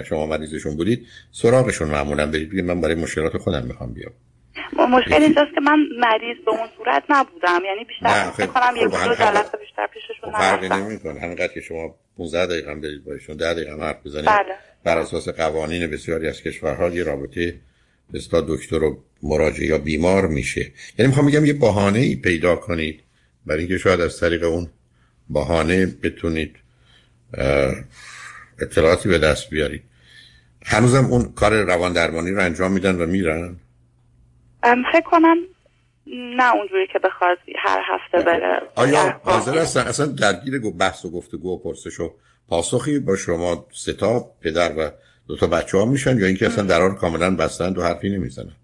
شما 0.10 0.26
مریضشون 0.26 0.76
بودید 0.76 1.08
سراغشون 1.32 1.90
معمولا 1.90 2.26
برید. 2.26 2.50
بگید 2.50 2.66
من 2.66 2.82
برای 2.82 2.96
مشکلات 2.96 3.38
خودم 3.38 3.66
می‌خوام 3.66 3.94
بیام. 3.94 4.12
مشکل 4.90 5.24
اینجاست 5.24 5.56
که 5.56 5.62
من 5.62 5.78
مریض 6.00 6.38
به 6.46 6.52
اون 6.52 6.70
صورت 6.78 7.04
نبودم. 7.10 7.60
یعنی 7.66 7.86
بیشتر 7.86 8.32
فکر 8.32 8.46
کنم 8.46 8.74
یک 8.76 8.84
دو 8.84 9.16
جلسه 9.16 9.58
بیشتر 9.58 9.88
پیششون 9.94 10.32
فرقی 10.32 10.70
نمی‌کنه. 10.70 11.20
همینقدر 11.20 11.54
که 11.54 11.62
شما 11.62 11.96
15 12.18 12.46
دقیقه 12.46 12.76
برید 12.76 13.04
با 13.04 13.14
ایشون 13.14 13.38
10 13.38 13.54
دقیقه 13.54 13.76
حرف 13.76 14.06
بزنید. 14.06 14.26
بله. 14.26 14.56
بر 14.84 14.98
اساس 14.98 15.30
قوانین 15.30 15.88
بسیاری 15.88 16.28
از 16.28 16.42
کشورها 16.42 16.90
یه 16.90 17.04
رابطه 17.04 17.56
بستا 18.14 18.42
دکتر 18.42 18.84
و 18.84 19.04
مراجعه 19.24 19.68
یا 19.68 19.78
بیمار 19.78 20.28
میشه. 20.28 20.72
یعنی 21.00 21.08
می‌خوام 21.08 21.28
بگم 21.28 21.46
یه 21.46 21.54
بهانه 21.54 22.00
ای 22.00 22.16
پیدا 22.16 22.56
کنید 22.56 23.04
برای 23.46 23.60
اینکه 23.60 23.78
شاید 23.78 24.02
از 24.02 24.20
طریق 24.20 24.44
اون 24.44 24.70
بهانه 25.34 25.86
بتونید 25.86 26.56
اطلاعاتی 28.60 29.10
به 29.10 29.18
دست 29.18 29.50
بیارید. 29.50 29.84
هنوزم 30.66 31.06
اون 31.06 31.34
کار 31.36 31.64
روان 31.64 31.94
درمانی 31.94 32.32
رو 32.32 32.42
انجام 32.42 32.72
میدن 32.72 33.02
و 33.02 33.06
میرن؟ 33.06 33.56
فکر 34.64 35.02
کنم 35.06 35.38
نه 36.08 36.56
اونجوری 36.56 36.88
که 36.94 37.00
بخواد 37.00 37.38
هر 37.60 37.82
هفته 37.86 38.26
بره. 38.26 38.62
آیا 38.76 39.22
حاضر 39.24 39.58
هستن؟ 39.58 39.82
اصلا 39.82 40.06
درگیر 40.06 40.60
بحث 40.60 41.06
و 41.06 41.12
گفتگو 41.12 41.54
و 41.54 41.58
پرسش 41.58 42.00
و 42.00 42.14
پاسخی 42.48 43.00
با 43.00 43.16
شما 43.16 43.66
ستا 43.72 44.20
پدر 44.42 44.74
و 44.78 44.92
دو 45.28 45.38
تا 45.38 45.48
بچه 45.48 45.78
ها 45.78 45.86
میشن 45.86 46.20
یا 46.20 46.26
اینکه 46.26 46.46
اصلا 46.46 46.64
درار 46.64 46.96
کاملا 46.96 47.36
بستند 47.36 47.78
و 47.78 47.84
حرفی 47.84 48.10
نمی‌زنن؟ 48.10 48.56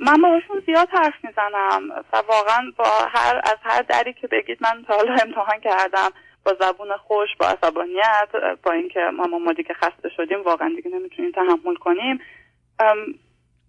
من 0.00 0.22
باشون 0.22 0.62
زیاد 0.66 0.88
حرف 0.92 1.24
می‌زنم 1.24 2.04
و 2.12 2.22
واقعا 2.28 2.72
با 2.76 2.84
هر 3.08 3.40
از 3.44 3.56
هر 3.62 3.82
دری 3.82 4.12
که 4.12 4.26
بگید 4.26 4.58
من 4.60 4.84
تا 4.88 4.94
حالا 4.94 5.12
امتحان 5.12 5.60
کردم 5.60 6.10
با 6.44 6.56
زبون 6.60 6.96
خوش 6.96 7.28
با 7.38 7.46
عصبانیت 7.46 8.28
با 8.62 8.72
اینکه 8.72 9.00
ما 9.00 9.38
ما 9.38 9.52
دیگه 9.52 9.74
خسته 9.74 10.08
شدیم 10.16 10.42
واقعا 10.42 10.68
دیگه 10.76 10.90
نمی‌تونیم 10.90 11.32
تحمل 11.32 11.74
کنیم. 11.74 12.20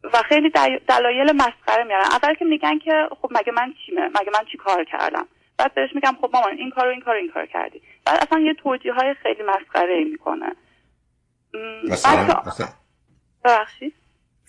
و 0.04 0.18
خیلی 0.26 0.50
دلایل 0.88 1.32
مسخره 1.32 1.84
میارن. 1.84 2.06
اول 2.12 2.34
که 2.34 2.46
میگن 2.46 2.80
که 2.80 3.10
خب 3.22 3.30
مگه 3.32 3.52
من 3.52 3.74
چیمه؟ 3.86 4.08
مگه 4.08 4.32
من 4.34 4.46
چی 4.52 4.58
کار 4.58 4.84
کردم؟ 4.84 5.28
بعد 5.58 5.74
بهش 5.74 5.90
میگم 5.96 6.18
خب 6.22 6.30
مامان 6.34 6.58
این 6.58 6.70
کارو 6.70 6.90
این 6.90 7.02
کارو 7.02 7.18
این 7.18 7.32
کار 7.32 7.46
کردی. 7.46 7.82
بعد 8.06 8.24
اصلا 8.24 8.40
یه 8.40 8.54
توجیه 8.54 8.94
های 8.94 9.14
خیلی 9.14 9.44
مسخره 9.44 9.94
ای 9.94 10.04
می‌کنه 10.04 10.56
مثلا؟ 11.90 12.44
ببخشید. 13.46 13.94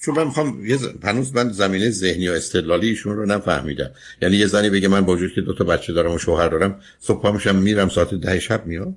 چون 0.04 0.14
من 0.14 0.24
می‌خوام 0.24 0.66
یه 0.66 0.78
هنوز 1.04 1.36
من 1.36 1.48
زمینه 1.48 1.90
ذهنی 1.90 2.28
و 2.28 2.32
استدلالی 2.32 2.88
ایشون 2.88 3.16
رو 3.16 3.26
نفهمیدم. 3.26 3.90
یعنی 4.22 4.36
یه 4.36 4.46
زنی 4.46 4.70
بگه 4.70 4.88
من 4.88 5.00
با 5.00 5.12
وجود 5.12 5.32
که 5.34 5.40
دو 5.40 5.54
تا 5.54 5.64
بچه 5.64 5.92
دارم 5.92 6.12
و 6.12 6.18
شوهر 6.18 6.48
دارم 6.48 6.80
صبح 6.98 7.22
پا 7.22 7.32
میشم 7.32 7.56
میرم 7.56 7.88
ساعت 7.88 8.14
ده 8.14 8.38
شب 8.38 8.66
میاد؟ 8.66 8.94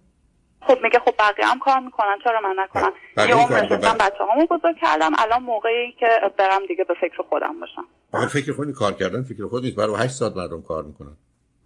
خب 0.62 0.78
میگه 0.84 1.00
خب 1.00 1.14
بقیه 1.20 1.46
هم 1.46 1.60
کار 1.60 1.80
می‌کنن 1.80 2.18
چرا 2.24 2.42
من 2.42 2.56
نکنم؟ 2.64 2.92
یه 3.18 3.36
عمر 3.36 3.62
نشستم 3.62 3.98
بچه 3.98 4.24
هامو 4.24 4.46
بزرگ 4.46 4.76
کردم 4.82 5.12
الان 5.18 5.44
موقعی 5.44 5.92
که 6.00 6.08
برم 6.38 6.62
دیگه 6.68 6.84
به 6.84 6.94
فکر 7.02 7.24
خودم 7.30 7.60
باشم. 7.60 7.86
آخه 8.12 8.28
فکر 8.28 8.54
خودی 8.54 8.74
کار 8.74 8.94
کردن 8.94 9.24
فکر 9.24 9.48
خود 9.48 9.64
نیست. 9.64 9.76
برای 9.76 9.96
8 9.96 10.14
ساعت 10.14 10.38
مردم 10.38 10.62
کار 10.62 10.84
می‌کنن. 10.84 11.18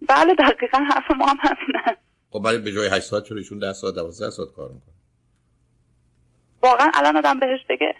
بله 0.08 0.34
دقیقا 0.34 0.78
حرف 0.78 1.10
ما 1.18 1.26
هم 1.26 1.36
همینه 1.40 1.98
خب 2.30 2.42
برای 2.42 2.58
به 2.58 2.72
جای 2.72 2.88
8 2.88 3.00
ساعت 3.00 3.24
چرا 3.24 3.38
ایشون 3.38 3.58
10 3.58 3.72
ساعت 3.72 3.94
12 3.94 4.30
ساعت 4.30 4.48
کار 4.56 4.68
می‌کنن 4.68 4.94
واقعا 6.62 6.90
الان 6.94 7.16
آدم 7.16 7.38
بهش 7.38 7.60
بگه 7.68 7.94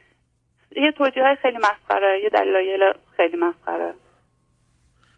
یه 0.76 0.92
توجیه 0.98 1.22
های 1.22 1.36
خیلی 1.42 1.58
مسخره 1.58 2.20
یه 2.22 2.28
دلایل 2.28 2.92
خیلی 3.16 3.36
مسخره. 3.36 3.94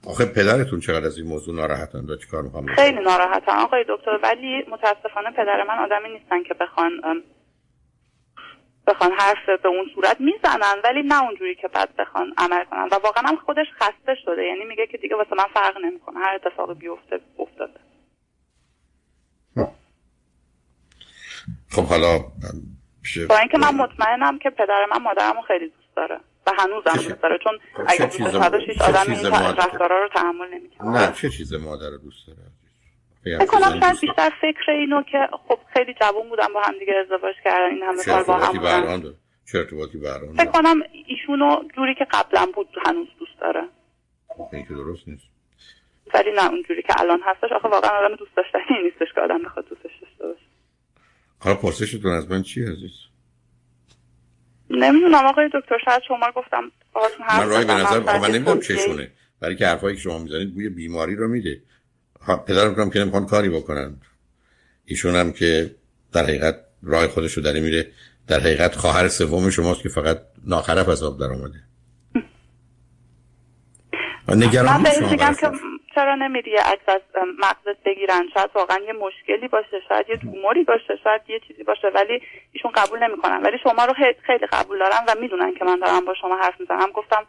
آخه 0.07 0.26
پدرتون 0.26 0.81
چقدر 0.81 1.07
از 1.07 1.19
این 1.19 1.26
موضوع 1.26 1.55
ناراحتن؟ 1.55 1.99
و 1.99 2.17
چیکار 2.17 2.43
می‌خوام 2.43 2.67
خیلی 2.67 3.00
ناراحتن 3.00 3.57
آقای 3.57 3.85
دکتر 3.88 4.19
ولی 4.23 4.64
متاسفانه 4.71 5.31
پدر 5.31 5.64
من 5.69 5.78
آدمی 5.78 6.09
نیستن 6.09 6.43
که 6.43 6.55
بخوان 6.55 6.90
بخوان 8.87 9.12
حرف 9.19 9.62
به 9.62 9.69
اون 9.69 9.87
صورت 9.95 10.21
می‌زنن 10.21 10.81
ولی 10.85 11.02
نه 11.02 11.23
اونجوری 11.23 11.55
که 11.55 11.69
بعد 11.69 11.97
بخوان 11.97 12.35
عمل 12.38 12.64
کنن. 12.64 12.88
و 12.93 12.95
واقعا 12.95 13.23
هم 13.26 13.37
خودش 13.37 13.67
خسته 13.81 14.14
شده. 14.25 14.43
یعنی 14.43 14.64
میگه 14.64 14.87
که 14.87 14.99
دیگه 14.99 15.17
واسه 15.17 15.35
من 15.38 15.47
فرق 15.55 15.76
نمی‌کنه. 15.85 16.19
هر 16.19 16.35
اتفاقی 16.35 16.75
بیفته 16.75 17.21
افتاده. 17.38 17.81
خب 21.71 21.85
حالا 21.85 22.19
با 23.29 23.38
اینکه 23.38 23.59
من 23.59 23.75
مطمئنم 23.75 24.38
که 24.38 24.50
پدر 24.50 24.87
من 24.91 25.03
مادرمو 25.03 25.43
خیلی 25.43 25.67
دوست 25.67 25.97
داره 25.97 26.21
و 26.47 26.50
هنوزم 26.59 26.93
دوست 26.93 27.23
داره 27.23 27.38
چون 27.45 27.59
اگه 27.87 28.05
نداشت 28.45 28.83
آدم 28.83 29.12
این 29.12 29.27
رفتارا 29.57 30.03
رو 30.03 30.09
تحمل 30.09 30.55
نمی‌کنه. 30.55 30.91
نه 30.91 31.12
چه 31.12 31.31
چیز 31.31 31.55
مادر 31.55 31.91
دوست 31.91 32.27
داره؟ 32.27 32.38
فکر 33.25 33.47
کنم 33.47 33.81
شاید 33.81 34.00
بیشتر 34.00 34.31
فکر 34.41 34.71
اینو 34.71 35.03
که 35.03 35.29
خب 35.49 35.59
خیلی 35.73 35.95
جوان 36.00 36.29
بودن 36.29 36.47
با 36.55 36.62
هم 36.62 36.79
دیگه 36.79 36.95
ازدواج 36.95 37.35
کردن 37.45 37.75
این 37.75 37.83
همه 37.83 37.97
سال 37.97 38.23
با 38.23 38.37
هم 38.37 38.53
بودن. 38.53 39.15
چه 39.53 39.59
ارتباطی 39.59 39.99
بران 39.99 40.35
فکر 40.37 40.50
کنم 40.50 40.83
ایشونو 41.07 41.62
جوری 41.77 41.95
که 41.95 42.07
قبلا 42.11 42.47
بود 42.55 42.69
هنوز 42.87 43.09
دوست 43.19 43.41
داره. 43.41 43.69
خب 44.29 44.49
این 44.53 44.67
که 44.67 44.75
درست 44.75 45.09
نیست. 45.09 45.25
ولی 46.15 46.33
نه 46.33 46.50
اونجوری 46.50 46.83
که 46.83 47.00
الان 47.00 47.21
هستش 47.25 47.53
آخه 47.53 47.69
واقعا 47.69 47.91
آدم 47.91 48.17
دوست 48.17 48.37
داشتنی 48.37 48.83
نیستش 48.85 49.15
که 49.15 49.21
آدم 49.21 49.43
بخواد 49.43 49.69
دوستش 49.69 49.91
داشته 50.03 50.27
باشه. 50.27 50.48
حالا 51.38 51.57
پرسشتون 51.57 52.12
از 52.12 52.30
من 52.30 52.42
چی 52.42 52.62
عزیز؟ 52.62 52.90
نمی‌دونم 54.71 55.26
آقای 55.26 55.50
دکتر 55.54 55.78
شاید 55.85 56.02
شما 56.09 56.33
گفتم 56.37 56.62
من 57.30 57.49
رای 57.49 57.64
به 57.64 57.75
نظر 57.75 58.18
من 58.18 58.30
نمی‌دونم 58.30 58.61
چشونه 58.61 59.11
برای 59.40 59.57
که 59.57 59.66
حرفایی 59.66 59.97
که 59.97 60.02
شما 60.02 60.18
می‌زنید 60.18 60.54
بوی 60.54 60.68
بیماری 60.68 61.16
رو 61.16 61.28
میده. 61.28 61.62
پدرم 62.47 62.75
کنم 62.75 62.90
که 62.90 62.99
نمی‌خوان 62.99 63.26
کاری 63.26 63.49
بکنن. 63.49 63.97
ایشون 64.85 65.14
هم 65.14 65.33
که 65.33 65.75
در 66.12 66.23
حقیقت 66.23 66.57
راه 66.83 67.09
خودش 67.09 67.33
رو 67.33 67.42
داره 67.42 67.61
میره. 67.61 67.92
در 68.26 68.40
حقیقت 68.40 68.76
خواهر 68.76 69.09
سوم 69.09 69.50
شماست 69.50 69.83
که 69.83 69.88
فقط 69.88 70.23
ناخرف 70.47 70.88
از 70.88 71.02
آب 71.02 71.21
در 71.21 71.26
آمده 71.26 71.62
نگران 74.28 74.83
من 74.83 75.16
که 75.16 75.50
چرا 75.99 76.14
نمیری 76.14 76.50
یه 76.50 76.61
عکس 76.61 76.88
از 76.88 77.00
مغزت 77.38 77.78
بگیرن. 77.87 78.23
شاید 78.35 78.50
واقعا 78.55 78.78
یه 78.87 78.93
مشکلی 78.93 79.49
باشه 79.49 79.76
شاید 79.88 80.07
یه 80.09 80.17
توموری 80.17 80.64
باشه 80.64 80.99
شاید 81.05 81.21
یه 81.28 81.40
چیزی 81.49 81.62
باشه 81.62 81.88
ولی 81.95 82.23
ایشون 82.52 82.71
قبول 82.75 82.99
نمی‌کنن. 83.02 83.43
ولی 83.43 83.57
شما 83.62 83.85
رو 83.85 83.95
خیلی 84.26 84.47
قبول 84.52 84.78
دارن 84.78 85.05
و 85.09 85.14
می‌دونن 85.21 85.55
که 85.55 85.64
من 85.64 85.78
دارم 85.81 86.05
با 86.05 86.14
شما 86.21 86.37
حرف 86.37 86.61
می‌زنم. 86.61 86.90
گفتم 86.95 87.23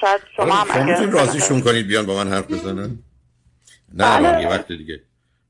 شاید 0.00 0.20
شما 0.36 0.54
هم 0.54 0.66
اگه 0.70 1.10
راضیشون 1.10 1.60
کنید 1.60 1.86
بیان 1.86 2.06
با 2.06 2.24
من 2.24 2.28
حرف 2.28 2.46
بزنن؟ 2.50 2.90
نه 3.94 4.20
بله. 4.20 4.42
یه 4.42 4.48
وقت 4.48 4.68
دیگه. 4.68 5.00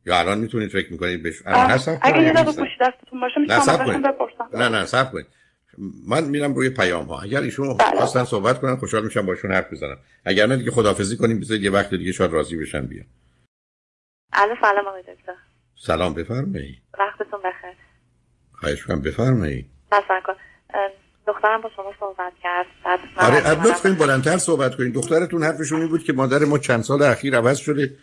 یا 0.07 0.19
الان 0.19 0.39
می‌تونید 0.39 0.71
فکر 0.71 0.93
می‌کنید 0.93 1.23
بهش 1.23 1.43
اگه 1.47 2.23
یه 2.23 2.33
دقیقه 2.33 2.53
گوشی 2.53 2.77
دستتون 2.81 3.21
باشه 3.21 3.41
می‌تونم 3.41 4.03
بپرسم. 4.03 4.49
نه 4.55 4.69
نه 4.69 4.85
صبر 4.85 5.11
کنید. 5.13 5.27
من 6.09 6.25
میرم 6.25 6.55
روی 6.55 6.71
پیام 6.71 7.07
ها 7.07 7.21
اگر 7.21 7.41
ایشون 7.41 7.77
بله. 7.77 7.97
خواستن 7.97 8.25
صحبت 8.25 8.61
کنن 8.61 8.77
خوشحال 8.77 9.05
میشم 9.05 9.27
باشون 9.27 9.53
حرف 9.53 9.73
بزنم. 9.73 9.99
اگر 10.25 10.47
نه 10.47 10.57
دیگه 10.57 10.71
خدافظی 10.71 11.17
کنیم 11.17 11.41
بذارید 11.41 11.65
یه 11.65 11.71
وقت 11.71 11.91
دیگه 11.91 12.13
شاید 12.13 12.33
راضی 12.33 12.57
بشن 12.57 12.87
بیان. 12.87 13.07
الو 14.33 14.55
سلام 14.61 14.87
آقای 14.87 15.03
دکتر. 15.03 15.35
سلام 15.87 16.15
بفرمایید. 16.15 16.79
وقتتون 16.99 17.41
بخیر. 17.41 17.77
خواهش 18.53 18.85
کنم 18.85 19.03
بفرمایید. 19.03 19.67
کن 20.27 20.35
دخترم 21.27 21.61
با 21.61 21.71
شما 21.77 21.93
صحبت 22.01 22.33
کرد. 22.43 22.67
آره 23.17 23.51
لطف 23.51 23.83
کنید 23.83 23.99
بلندتر 23.99 24.37
صحبت 24.37 24.77
کنید. 24.77 24.95
دخترتون 24.95 25.43
حرفشون 25.43 25.81
این 25.81 25.89
بود 25.89 26.05
که 26.05 26.13
مادر 26.13 26.45
ما 26.45 26.59
چند 26.59 26.83
سال 26.83 27.03
اخیر 27.03 27.37
عوض 27.37 27.59
شده. 27.59 27.97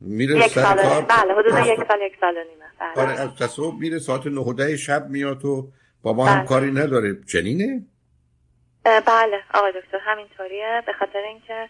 میره 0.00 0.36
یک 0.36 0.46
سال 0.46 0.82
کار. 0.82 1.02
بله 1.02 1.34
حدود 1.34 1.46
یک 1.46 1.88
سال 1.88 1.98
یک 2.02 2.12
سال 2.20 2.34
و 2.36 2.44
نیمه 2.50 2.94
بله. 2.94 3.02
آره 3.02 3.20
از 3.20 3.36
تصوب 3.36 3.80
میره 3.80 3.98
ساعت 3.98 4.26
9 4.26 4.76
شب 4.76 5.08
میاد 5.08 5.44
و 5.44 5.72
با 6.02 6.12
ما 6.12 6.26
هم 6.26 6.38
بله. 6.38 6.48
کاری 6.48 6.70
نداره. 6.70 7.16
چنینه؟ 7.32 7.82
بله 8.84 9.42
آقای 9.54 9.72
دکتر 9.72 9.98
همینطوریه. 9.98 10.82
به 10.86 10.92
خاطر 10.92 11.18
اینکه 11.18 11.68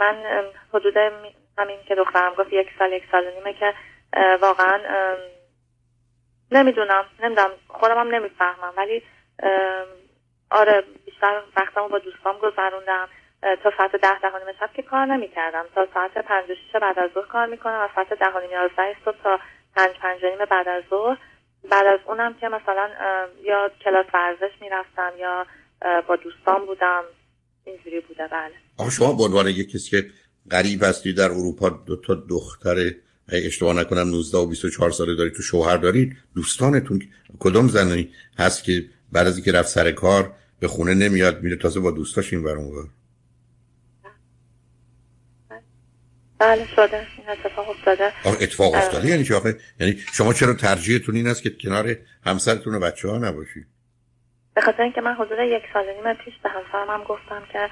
من 0.00 0.22
حدود 0.74 0.96
همین 1.58 1.78
که 1.88 1.94
دخترم 1.94 2.34
گفت 2.34 2.52
یک 2.52 2.68
سال 2.78 2.92
یک 2.92 3.02
سال 3.12 3.26
و 3.26 3.30
نیمه 3.30 3.54
که 3.54 3.74
واقعا 4.40 4.78
نمی‌دونم 6.52 7.04
نمی‌دونم 7.22 7.50
خودم 7.68 7.98
هم 7.98 8.14
نمی‌فهمم. 8.14 8.72
ولی 8.76 9.02
آره 10.50 10.84
بیشتر 11.06 11.42
وقتمو 11.56 11.88
با 11.88 11.98
دوستام 11.98 12.38
گذروندم. 12.38 13.08
تا 13.62 13.72
ساعت 13.78 13.96
ده 13.96 14.18
ده 14.18 14.38
نیم 14.38 14.56
شب 14.60 14.70
که 14.74 14.82
کار 14.82 15.06
نمی‌کردم. 15.06 15.64
تا 15.74 15.88
ساعت 15.94 16.18
پنج 16.18 16.50
و 16.50 16.54
شیش 16.54 16.76
بعد 16.82 16.98
از 16.98 17.10
ظهر 17.14 17.26
کار 17.26 17.46
می‌کنم 17.46 17.80
و 17.84 17.88
ساعت 17.94 18.12
ده 18.12 18.40
نیم 18.40 18.50
یازده 18.50 18.96
صبح 19.04 19.22
تا 19.22 19.40
پنج 19.76 19.96
پنج 19.96 20.24
نیم 20.24 20.44
بعد 20.50 20.68
از 20.68 20.82
ظهر 20.90 21.16
بعد 21.70 21.86
از 21.86 22.00
اونم 22.06 22.34
که 22.40 22.48
مثلا 22.48 22.88
یا 23.44 23.70
کلاس 23.84 24.06
ورزش 24.14 24.52
می‌رفتم 24.60 25.12
یا 25.18 25.46
با 26.08 26.16
دوستان 26.16 26.66
بودم 26.66 27.02
اینجوری 27.64 28.00
بوده 28.00 28.28
بله. 28.28 28.54
آخه 28.78 28.90
شما 28.90 29.12
به 29.12 29.22
عنوان 29.22 29.48
یک 29.48 29.70
کسی 29.70 29.90
که 29.90 30.10
غریب 30.50 30.84
هستی 30.84 31.12
در 31.12 31.30
اروپا 31.30 31.68
دو 31.68 31.96
تا 31.96 32.14
دختر 32.14 32.76
اشتباه 33.28 33.74
نکنم 33.74 34.08
19 34.08 34.38
و 34.38 34.46
24 34.46 34.90
ساله 34.90 35.14
دارید 35.14 35.32
تو 35.32 35.42
شوهر 35.42 35.76
دارید 35.76 36.16
دوستانتون 36.34 37.02
کدوم 37.38 37.68
زنی 37.68 38.12
هست 38.38 38.64
که 38.64 38.84
بعد 39.12 39.26
از 39.26 39.36
اینکه 39.36 39.52
رفت 39.52 39.68
سر 39.68 39.92
کار 39.92 40.32
به 40.60 40.68
خونه 40.68 40.94
نمیاد 40.94 41.42
میره 41.42 41.56
تازه 41.56 41.80
با 41.80 41.90
دوستاش 41.90 42.32
این 42.32 42.44
ور 42.44 42.56
بله 46.38 46.66
شده. 46.76 46.96
این 46.96 47.26
افتاده. 47.88 48.12
اتفاق 48.44 48.74
افتاده. 48.74 49.08
یعنی 49.08 49.24
چه 49.24 49.34
آخه 49.34 49.58
یعنی 49.80 49.96
شما 50.12 50.32
چرا 50.32 50.54
ترجیحتون 50.54 51.16
این 51.16 51.26
است 51.26 51.42
که 51.42 51.50
کنار 51.50 51.96
همسرتون 52.26 52.74
و 52.74 52.80
بچه 52.80 53.08
ها 53.08 53.18
نباشید 53.18 53.66
به 54.54 54.60
خاطر 54.60 54.82
اینکه 54.82 55.00
من 55.00 55.14
حدود 55.14 55.38
یک 55.38 55.62
سال 55.72 55.84
نیم 55.84 56.14
پیش 56.14 56.34
به 56.42 56.48
همسرم 56.48 56.90
هم 56.90 57.04
گفتم 57.04 57.42
که 57.52 57.68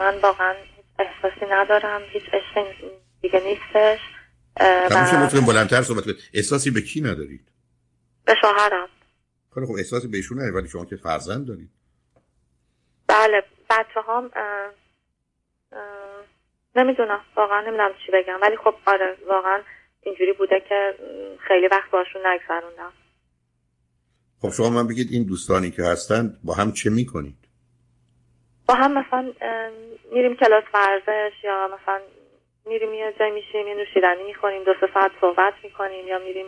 من 0.00 0.18
واقعا 0.22 0.54
احساسی 0.98 1.46
ندارم 1.50 2.00
هیچ 2.12 2.22
عشق 2.32 2.66
دیگه 3.22 3.40
نیستش. 3.40 3.98
و... 4.60 5.24
میشه 5.24 5.40
بلندتر 5.40 5.82
صحبت 5.82 6.04
کنید 6.04 6.16
احساسی 6.34 6.70
به 6.70 6.80
کی 6.82 7.00
ندارید؟ 7.00 7.48
به 8.24 8.34
شوهرم. 8.40 8.88
خب 9.54 9.64
خب 9.64 9.72
احساسی 9.72 10.08
به 10.08 10.16
ایشون 10.16 10.38
ندارید 10.38 10.56
ولی 10.56 10.68
شما 10.68 10.84
که 10.84 10.96
فرزند 10.96 11.46
دارید. 11.46 11.70
بله 13.06 13.42
بچه 13.70 14.00
هم 14.08 14.30
نمی‌دونم 16.76 17.20
واقعا 17.36 17.60
نمی‌دونم 17.60 17.90
چی 18.06 18.12
بگم. 18.12 18.38
ولی 18.42 18.56
خب 18.56 18.74
آره 18.86 19.16
واقعا 19.28 19.60
اینجوری 20.02 20.32
بوده 20.32 20.62
که 20.68 20.94
خیلی 21.48 21.68
وقت 21.68 21.90
باشون 21.90 22.22
نگذروندم. 22.26 22.92
خب 24.42 24.50
شما 24.50 24.70
من 24.70 24.86
بگید 24.86 25.08
این 25.10 25.26
دوستانی 25.26 25.70
که 25.70 25.82
هستن 25.82 26.38
با 26.44 26.54
هم 26.54 26.72
چه 26.72 26.90
می‌کنید؟ 26.90 27.36
با 28.68 28.74
هم 28.74 28.98
مثلا 28.98 29.32
میریم 30.12 30.36
کلاس 30.36 30.64
ورزش 30.74 31.32
یا 31.44 31.68
مثلا 31.82 32.00
میریم 32.66 32.94
یه 32.94 33.14
جای 33.18 33.30
میشیم 33.30 33.68
یه 33.68 33.74
نوشیدنی 33.74 34.22
می‌خوریم 34.26 34.64
دو 34.64 34.72
سه 34.80 34.86
ساعت 34.94 35.10
صحبت 35.20 35.54
می‌کنیم 35.64 36.08
یا 36.08 36.18
میریم 36.18 36.46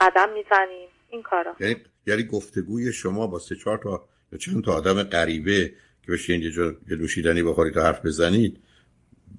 قدم 0.00 0.28
می‌زنیم. 0.28 0.88
این 1.10 1.22
کارا. 1.22 1.56
یعنی 1.60 1.76
یعنی 2.06 2.22
گفتگوی 2.22 2.92
شما 2.92 3.26
با 3.26 3.38
سه 3.38 3.56
چهار 3.56 3.78
تا 3.78 4.08
یا 4.32 4.38
چند 4.38 4.64
تا 4.64 4.72
آدم 4.72 5.02
غریبه 5.02 5.72
که 6.06 6.12
بشین 6.12 6.42
یه 6.42 6.50
جا 6.50 6.64
یه 6.64 6.96
نوشیدنی 6.96 7.42
بخورید 7.42 7.74
تا 7.74 7.82
حرف 7.82 8.06
بزنید 8.06 8.62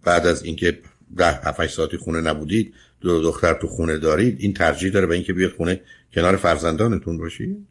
بعد 0.04 0.28
از 0.28 0.44
اینکه 0.44 0.80
ده 1.18 1.32
هفت 1.32 1.68
ساعتی 1.68 1.98
خونه 1.98 2.22
نبودید 2.22 2.74
دو 3.02 3.22
دختر 3.22 3.54
تو 3.54 3.68
خونه 3.68 3.98
دارید 3.98 4.38
این 4.40 4.54
ترجیح 4.54 4.92
داره 4.92 5.06
به 5.08 5.16
اینکه 5.16 5.34
بیاد 5.34 5.52
خونه 5.52 5.82
کنار 6.14 6.36
فرزندانتون 6.36 7.18
باشید؟ 7.18 7.68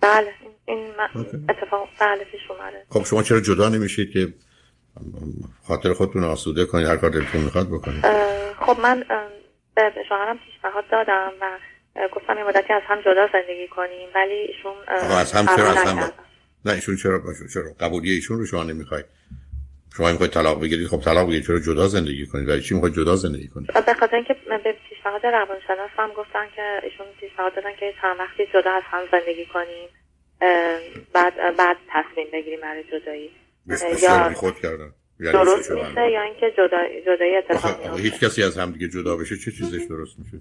بله 0.00 0.28
این 0.64 0.90
اتفاق 1.48 1.88
بله 2.00 2.24
پیش 2.24 2.40
اومده. 2.50 2.84
خب 2.88 3.04
شما 3.04 3.22
چرا 3.22 3.40
جدا 3.40 3.68
نمیشید 3.68 4.10
که 4.10 4.34
خاطر 5.62 5.92
خودتون 5.92 6.24
آسوده 6.24 6.64
کنید 6.64 6.86
هر 6.86 6.96
کار 6.96 7.10
دلتون 7.10 7.40
می‌خواد 7.40 7.68
بکنید؟ 7.68 8.04
خب 8.66 8.80
من 8.82 9.04
به 9.74 9.92
شوهرم 10.08 10.38
پیشنهاد 10.38 10.84
دادم 10.92 11.32
و 11.40 11.58
گفتم 12.16 12.38
یه 12.38 12.44
مدتی 12.44 12.72
از 12.72 12.82
هم 12.86 13.00
جدا 13.00 13.28
زندگی 13.32 13.68
کنیم 13.68 14.08
ولی 14.14 14.34
ایشون 14.34 14.72
از 15.10 15.32
هم 15.32 15.56
چرا 15.56 15.70
از 15.70 15.76
هم 15.76 16.12
نه 16.64 16.72
ایشون 16.72 16.96
چرا 16.96 17.18
باشو 17.18 17.48
چرا 17.48 17.72
قبولی 17.80 18.10
ایشون 18.10 18.38
رو 18.38 18.46
شما 18.46 18.62
نمی‌خواید 18.62 19.06
شما 19.96 20.12
می‌خواید 20.12 20.32
طلاق 20.32 20.62
بگیرید 20.62 20.86
خب 20.86 21.00
طلاق 21.00 21.26
بگیرید 21.26 21.46
چرا 21.46 21.58
جدا 21.58 21.88
زندگی 21.88 22.26
کنید 22.26 22.48
ولی 22.48 22.60
چی 22.62 22.74
می‌خواید 22.74 22.94
جدا 22.94 23.16
زندگی 23.16 23.48
کنید 23.48 23.66
به 23.86 23.94
خاطر 23.94 24.16
اینکه 24.16 24.36
به 24.64 24.74
پیشنهاد 24.88 25.26
روانشناس 25.26 25.90
هم 25.98 26.10
گفتن 26.16 26.46
که 26.56 26.80
ایشون 26.82 27.06
پیشنهاد 27.20 27.54
دادن 27.56 27.72
که 27.80 27.94
چند 28.02 28.16
وقتی 28.18 28.46
جدا 28.54 28.70
از 28.70 28.82
هم 28.86 29.02
زندگی 29.12 29.46
کنیم 29.46 29.88
بعد 31.12 31.56
بعد 31.56 31.76
تصمیم 31.90 32.26
بگیریم 32.32 32.60
برای 32.60 32.84
جدایی. 32.84 33.30
یا 34.02 34.32
خود 34.34 34.58
کردن. 34.58 34.92
یعنی 35.20 35.32
درست 35.32 35.70
میشه 35.70 36.10
یا 36.10 36.22
اینکه 36.22 36.50
جدا 36.58 36.78
جدایی 37.06 37.36
اتفاق 37.36 38.00
هیچ 38.00 38.20
کسی 38.20 38.42
از 38.42 38.58
هم 38.58 38.72
دیگه 38.72 38.88
جدا 38.88 39.16
بشه 39.16 39.36
چه 39.36 39.50
چیزش 39.50 39.82
درست 39.88 40.18
میشه؟ 40.18 40.40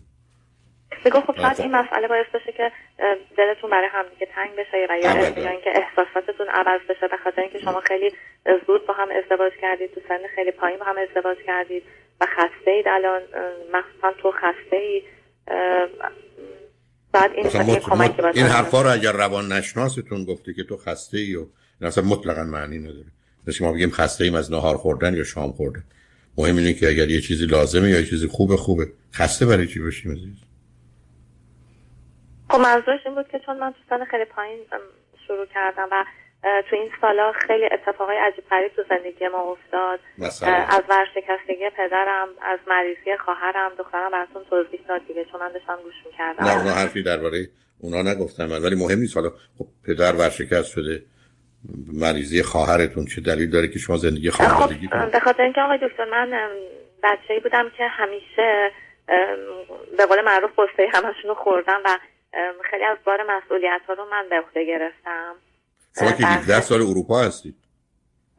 بگو 1.06 1.22
خب 1.22 1.36
شاید 1.42 1.62
این 1.62 1.72
مسئله 1.72 2.08
باعث 2.08 2.26
بشه 2.34 2.52
که 2.52 2.72
دلتون 3.38 3.70
برای 3.70 3.90
همدیگه 3.92 4.28
تنگ 4.36 4.52
بشه 4.58 4.78
یا 4.78 4.98
یا 5.44 5.50
اینکه 5.50 5.70
احساساتتون 5.76 6.48
عوض 6.48 6.82
بشه 6.90 7.08
به 7.08 7.18
خاطر 7.24 7.42
اینکه 7.42 7.60
شما 7.60 7.82
خیلی 7.82 8.12
زود 8.68 8.88
با 8.88 8.94
هم 8.94 9.08
ازدواج 9.24 9.52
کردید 9.62 9.94
تو 9.94 10.02
سن 10.08 10.20
خیلی 10.36 10.52
پایین 10.52 10.80
با 10.80 10.86
هم 10.86 10.96
ازدواج 10.98 11.38
کردید 11.48 11.84
و 12.22 12.26
خسته 12.26 12.72
اید 12.72 12.88
الان 12.88 13.22
مخصوصا 13.74 14.12
تو 14.22 14.32
خسته 14.32 14.76
اید 14.76 15.04
بعد 17.12 17.32
این 17.32 17.46
مط... 17.46 17.90
مط... 17.90 18.36
این 18.36 18.46
حرفا 18.46 18.82
رو 18.82 18.92
اگر 18.92 19.12
روان 19.12 19.52
نشناستون 19.52 20.26
گفته 20.26 20.54
که 20.54 20.64
تو 20.64 20.78
خسته 20.78 21.18
ای 21.18 21.36
و 21.36 21.46
اصلا 21.82 22.04
مطلقا 22.04 22.44
معنی 22.44 22.80
نداره. 22.80 23.12
مثل 23.48 23.66
ما 23.66 23.74
بگیم 23.74 23.90
خسته 23.90 24.24
ایم 24.24 24.36
از 24.36 24.52
نهار 24.52 24.78
خوردن 24.78 25.14
یا 25.14 25.24
شام 25.24 25.52
خوردن. 25.52 25.84
مهم 26.38 26.58
اینه 26.58 26.74
که 26.74 26.88
اگر 26.88 27.10
یه 27.10 27.22
چیزی 27.22 27.46
لازمه 27.46 27.90
یا 27.90 28.00
یه 28.00 28.06
چیزی 28.06 28.28
خوبه 28.28 28.58
خوبه. 28.58 28.88
خسته 29.14 29.46
برای 29.46 29.68
چی 29.68 29.80
باشیم 29.80 30.12
عزیز؟ 30.12 30.51
خب 32.52 32.60
منظورش 32.60 33.00
این 33.06 33.16
بود 33.16 33.28
که 33.28 33.40
چون 33.40 33.58
من 33.58 33.72
تو 33.72 33.78
سن 33.90 34.06
خیلی 34.06 34.26
پایین 34.26 34.60
شروع 35.28 35.46
کردم 35.46 35.88
و 35.92 36.06
تو 36.70 36.76
این 36.76 36.90
سالا 37.02 37.32
خیلی 37.48 37.66
اتفاقای 37.72 38.18
عجیب 38.18 38.44
غریب 38.50 38.72
تو 38.76 38.84
زندگی 38.90 39.28
ما 39.28 39.38
افتاد. 39.38 40.00
از 40.70 40.84
ورشکستگی 40.90 41.70
پدرم 41.78 42.28
از 42.42 42.60
مریضی 42.68 43.18
خواهرم 43.26 43.72
دخترم 43.78 44.12
براتون 44.12 44.44
توضیح 44.50 44.80
داد 44.88 45.02
دیگه 45.08 45.26
چون 45.32 45.40
من 45.40 45.52
داشتم 45.52 45.78
گوش 45.84 45.94
می‌کردم. 46.06 46.46
نه 46.46 46.58
اونا 46.58 46.72
حرفی 46.72 47.04
درباره 47.04 47.48
اونا 47.80 48.02
نگفتم 48.02 48.52
ولی 48.64 48.76
مهم 48.76 49.00
نیست 49.00 49.18
حالا 49.18 49.30
خب 49.30 49.66
پدر 49.88 50.14
ورشکست 50.16 50.72
شده 50.72 51.04
مریضی 51.94 52.44
خواهرتون 52.44 53.06
چه 53.06 53.22
دلیل 53.22 53.50
داره 53.50 53.68
که 53.68 53.80
شما 53.80 53.98
زندگی 53.98 54.30
خانوادگی 54.30 54.88
خب 54.88 55.12
به 55.12 55.20
خاطر 55.20 55.44
اینکه 55.44 55.62
آقای 55.62 55.78
دکتر 55.78 56.06
من 56.06 56.50
بچه‌ای 57.04 57.40
بودم 57.40 57.70
که 57.78 57.84
همیشه 57.88 58.72
به 59.98 60.06
قول 60.10 60.22
معروف 60.22 60.52
قصه 60.60 60.88
همشون 60.94 61.34
خوردم 61.34 61.82
و 61.86 61.98
خیلی 62.72 62.84
از 62.84 62.98
بار 63.06 63.18
مسئولیت 63.30 63.82
ها 63.88 63.94
رو 63.94 64.06
من 64.12 64.26
به 64.30 64.36
عهده 64.36 64.66
گرفتم. 64.66 65.36
شما 66.00 66.12
که 66.12 66.26
17 66.26 66.62
سال 66.62 66.82
اروپا 66.82 67.22
هستید. 67.22 67.56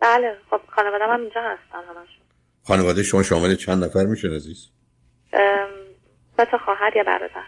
بله 0.00 0.36
خب 0.50 0.60
خانواده 0.68 1.04
هم 1.04 1.20
اینجا 1.20 1.40
هستن 1.40 1.78
همشون. 1.88 2.22
خانواده 2.62 3.02
شما 3.02 3.22
شامل 3.22 3.54
چند 3.54 3.84
نفر 3.84 4.04
میشه 4.04 4.28
عزیز؟ 4.28 4.68
سه 6.36 6.44
تا 6.50 6.58
خواهر 6.64 6.96
یا 6.96 7.04
برادر. 7.04 7.44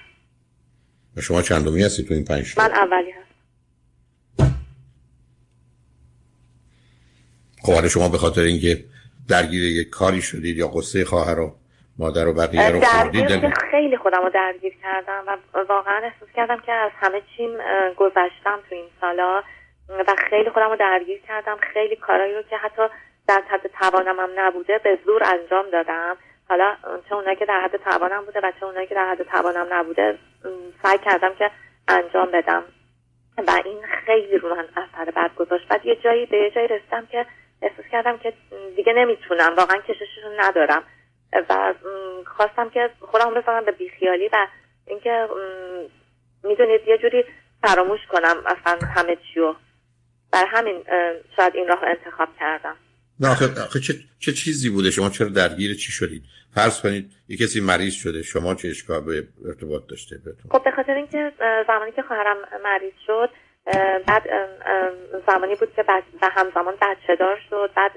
شما 1.21 1.43
چندمی 1.43 1.83
هستی 1.83 2.05
تو 2.05 2.15
این 2.15 2.25
پنج 2.25 2.59
من 2.59 2.71
اولی 2.71 3.11
هستم. 3.11 3.25
خب 7.63 7.89
شما 7.89 8.09
به 8.09 8.19
خاطر 8.19 8.41
اینکه 8.41 8.85
درگیر 9.29 9.63
یک 9.63 9.91
کاری 9.91 10.23
شدید 10.23 10.57
یا 10.57 10.69
قصه 10.69 11.05
خواهر 11.05 11.35
رو 11.35 11.57
مادر 11.99 12.29
و 12.29 12.33
بقیه 12.33 12.71
رو 12.71 12.81
خوردید 12.81 13.55
خیلی 13.71 13.97
خودم 13.97 14.23
رو 14.23 14.31
درگیر 14.31 14.75
کردم 14.83 15.25
و 15.27 15.59
واقعا 15.69 16.03
احساس 16.05 16.29
کردم 16.37 16.61
که 16.61 16.73
از 16.73 16.91
همه 17.01 17.23
چیم 17.37 17.51
گذشتم 17.97 18.59
تو 18.69 18.75
این 18.75 18.89
سالا 19.01 19.43
و 19.89 20.15
خیلی 20.31 20.51
خودم 20.51 20.71
رو 20.71 20.77
درگیر 20.77 21.21
کردم. 21.29 21.57
خیلی 21.73 21.97
کارایی 21.97 22.35
رو 22.35 22.43
که 22.43 22.57
حتی 22.57 22.83
در 23.29 23.43
حد 23.49 23.71
توانم 23.81 24.21
هم 24.21 24.31
نبوده 24.37 24.79
به 24.79 24.99
زور 25.05 25.23
انجام 25.25 25.71
دادم. 25.71 26.17
حالا 26.49 26.77
چه 27.09 27.15
اونایی 27.15 27.37
که 27.37 27.45
در 27.45 27.61
حد 27.61 27.77
توانم 27.77 28.25
بوده 28.25 28.41
و 28.41 28.53
چه 28.61 28.67
اونایی 28.67 28.87
که 28.87 28.95
در 28.95 29.11
حد 29.11 29.23
توانم 29.23 29.67
نبوده 29.71 30.19
سعی 30.83 30.99
کردم 30.99 31.35
که 31.35 31.51
انجام 31.89 32.31
بدم. 32.31 32.63
و 33.39 33.51
این 33.65 33.83
خیلی 34.07 34.39
رو 34.39 34.55
من 34.55 34.65
اثر 34.77 35.11
بد 35.11 35.35
گذاشت. 35.37 35.69
بعد 35.69 35.87
یه 35.87 35.97
جایی 35.97 36.27
به 36.27 36.37
یه 36.37 36.51
جایی 36.51 36.69
رسیدم 36.69 37.07
که 37.07 37.27
احساس 37.63 37.85
کردم 37.93 38.19
که 38.19 38.33
دیگه 38.77 38.93
نمی‌تونم. 38.93 39.55
واقعا 39.57 39.77
کشششون 39.77 40.41
ندارم. 40.41 40.83
و 41.49 41.75
خواستم 42.37 42.71
که 42.71 42.91
خودم 43.01 43.35
بزنم 43.35 43.65
به 43.65 43.73
بیخیالی 43.73 44.29
و 44.33 44.47
اینکه 44.87 45.29
می‌دونید 46.45 46.81
یه 46.89 46.99
جوری 46.99 47.25
فراموش 47.63 48.01
کنم 48.13 48.37
اصلا 48.47 48.89
همه 48.89 49.17
چیو. 49.35 49.55
بر 50.33 50.45
همین 50.47 50.85
شاید 51.37 51.55
این 51.55 51.69
راه 51.69 51.83
انتخاب 51.83 52.29
کردم. 52.41 52.77
نه 53.21 53.31
آخه, 53.31 53.81
چه،, 53.81 53.95
چه 54.19 54.33
چیزی 54.33 54.71
بوده؟ 54.71 54.91
شما 54.91 55.11
چرا 55.11 55.29
درگیر 55.29 55.75
چی 55.75 55.93
شدید؟ 55.93 56.23
فرض 56.55 56.81
کنید 56.81 57.13
یه 57.29 57.37
کسی 57.37 57.61
مریض 57.61 57.95
شده 57.95 58.23
شما 58.23 58.55
چه 58.55 58.69
اشکال 58.69 59.01
به 59.01 59.29
ارتباط 59.47 59.87
داشته 59.87 60.17
بهتون؟ 60.17 60.51
خب 60.51 60.65
به 60.65 60.71
خاطر 60.71 60.93
اینکه 60.95 61.33
زمانی 61.67 61.93
که 61.93 62.03
خواهرم 62.03 62.37
مریض 62.65 62.93
شد 63.07 63.31
بعد 64.07 64.23
زمانی 65.27 65.55
بود 65.55 65.75
که 65.77 65.83
بعد 65.83 66.03
و 66.23 66.29
همزمان 66.29 66.75
بچه 66.83 67.17
دار 67.17 67.41
شد. 67.51 67.71
بعد 67.77 67.93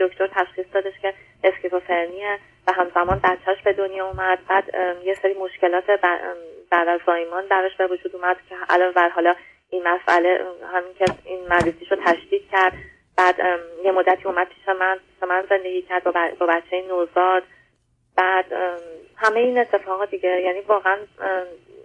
دکتر 0.00 0.26
تشخیص 0.26 0.66
دادش 0.72 0.92
که 1.02 1.14
اسکیزوفرنیه 1.44 2.38
و 2.66 2.72
همزمان 2.72 3.20
بچهش 3.24 3.62
به 3.64 3.72
دنیا 3.72 4.06
اومد. 4.06 4.38
بعد 4.48 4.64
یه 5.04 5.14
سری 5.14 5.34
مشکلات 5.34 5.84
بعد 6.70 6.88
از 6.88 7.00
زایمان 7.06 7.48
براش 7.48 7.76
به 7.76 7.86
وجود 7.86 8.16
اومد 8.16 8.36
که 8.48 8.56
الان 8.68 8.92
بر 8.92 9.08
حالا 9.08 9.34
این 9.70 9.88
مسئله 9.88 10.44
همین 10.72 10.94
که 10.98 11.04
این 11.24 11.48
مریضیش 11.48 11.92
رو 11.92 11.98
تشدید 12.06 12.50
کرد. 12.52 12.72
بعد 13.16 13.34
یه 13.84 13.92
مدتی 13.92 14.24
اومد 14.24 14.48
پیش 14.48 14.68
من 14.68 14.94
پیش 14.94 15.28
من 15.28 15.44
زندگی 15.50 15.82
کرد 15.82 16.04
با, 16.04 16.12
با 16.40 16.46
بچه 16.46 16.84
نوزاد. 16.88 17.42
بعد 18.16 18.44
همه 19.16 19.40
این 19.40 19.58
اتفاقات 19.58 20.10
دیگه 20.10 20.40
یعنی 20.40 20.60
واقعا 20.60 20.98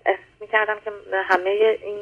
احساس 0.05 0.41
می‌کردم 0.41 0.79
که 0.85 0.91
همه 1.13 1.49
این 1.83 1.99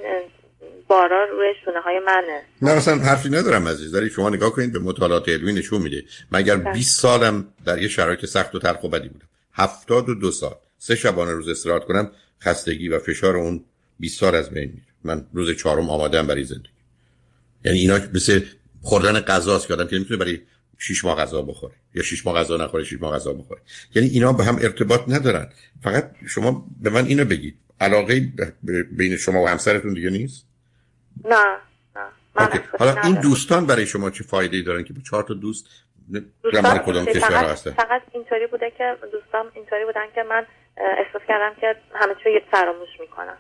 بارا 0.88 1.26
روی 1.26 1.47
شونه 1.65 1.80
های 1.80 2.00
منه. 2.00 2.41
نه 2.62 2.71
اصلا 2.71 2.95
حرفی 2.95 3.30
ندارم 3.30 3.67
عزیز. 3.67 3.91
داری 3.91 4.10
شما 4.10 4.30
نگاه 4.30 4.52
کنید 4.52 4.74
به 4.74 4.80
مطالعات 4.80 5.30
علمی 5.30 5.54
نشون 5.54 5.82
میده. 5.82 6.04
مگر 6.32 6.56
20 6.56 6.65
بله. 6.65 6.82
سالم 6.82 7.47
در 7.65 7.82
یه 7.82 7.88
شرایط 7.88 8.26
سخت 8.26 8.56
و 8.56 8.60
تلخ 8.60 8.84
و 8.84 8.89
بدی 8.89 9.10
بودم. 9.10 9.26
72 9.54 10.32
سال. 10.32 10.56
سه 10.78 10.95
شبانه 10.95 11.32
روز 11.32 11.50
استراحت 11.50 11.86
کنم 11.86 12.12
خستگی 12.43 12.89
و 12.89 13.00
فشار 13.00 13.38
اون 13.38 13.63
20 14.00 14.19
سال 14.19 14.36
از 14.36 14.50
بین 14.50 14.69
میره. 14.69 14.86
من 15.04 15.26
روز 15.34 15.58
چهارم 15.58 15.89
آمادم 15.89 16.28
برای 16.28 16.43
زندگی. 16.43 16.69
یعنی 17.65 17.80
اینا 17.80 18.00
مثل 18.13 18.41
خوردن 18.82 19.19
غذاست 19.19 19.67
که 19.67 19.74
آدم 19.74 19.88
که 19.88 19.95
نمی‌تونه 19.95 20.19
برای 20.19 20.41
شش 20.78 21.06
ماه 21.06 21.17
غذا 21.17 21.41
بخوره. 21.41 21.74
یا 21.95 22.04
شش 22.04 22.26
ماه 22.26 22.36
غذا 22.36 22.58
نخوره 22.58 22.84
شش 22.84 23.02
ماه 23.02 23.15
غذا 23.15 23.34
بخوره. 23.34 23.62
یعنی 23.95 24.08
اینا 24.08 24.34
به 24.34 24.43
هم 24.43 24.56
ارتباط 24.56 25.02
ندارن. 25.08 25.50
فقط 25.84 26.12
شما 26.28 26.67
به 26.82 26.89
من 26.89 27.06
اینو 27.06 27.26
بگید. 27.26 27.56
علاقه 27.80 28.32
بین 28.91 29.17
شما 29.17 29.43
و 29.43 29.47
همسرتون 29.47 29.93
دیگه 29.93 30.10
نیست؟ 30.10 30.45
نه 31.26 31.58
نه 31.95 32.06
حالا 32.80 33.02
این 33.04 33.21
دوستان 33.21 33.65
برای 33.65 33.86
شما 33.86 34.10
چه 34.10 34.24
فایده 34.24 34.58
ای 34.58 34.63
دارن 34.63 34.84
که 34.84 34.93
چهار 35.10 35.24
تا 35.24 35.34
دوست 35.34 35.67
دوستان 36.43 36.78
کدوم 36.78 37.06
کشور 37.06 37.45
هستن؟ 37.45 37.71
فقط 37.71 38.02
اینطوری 38.12 38.47
بوده 38.47 38.71
که 38.78 38.97
دوستان 39.12 39.52
اینطوری 39.54 39.86
بودن 39.86 40.06
که 40.15 40.24
من 40.24 40.45
احساس 40.78 41.21
کردم 41.28 41.56
که 41.62 41.76
همه 41.93 42.15
چیو 42.24 42.39
فراموش 42.52 42.89
می‌کنم 43.00 43.38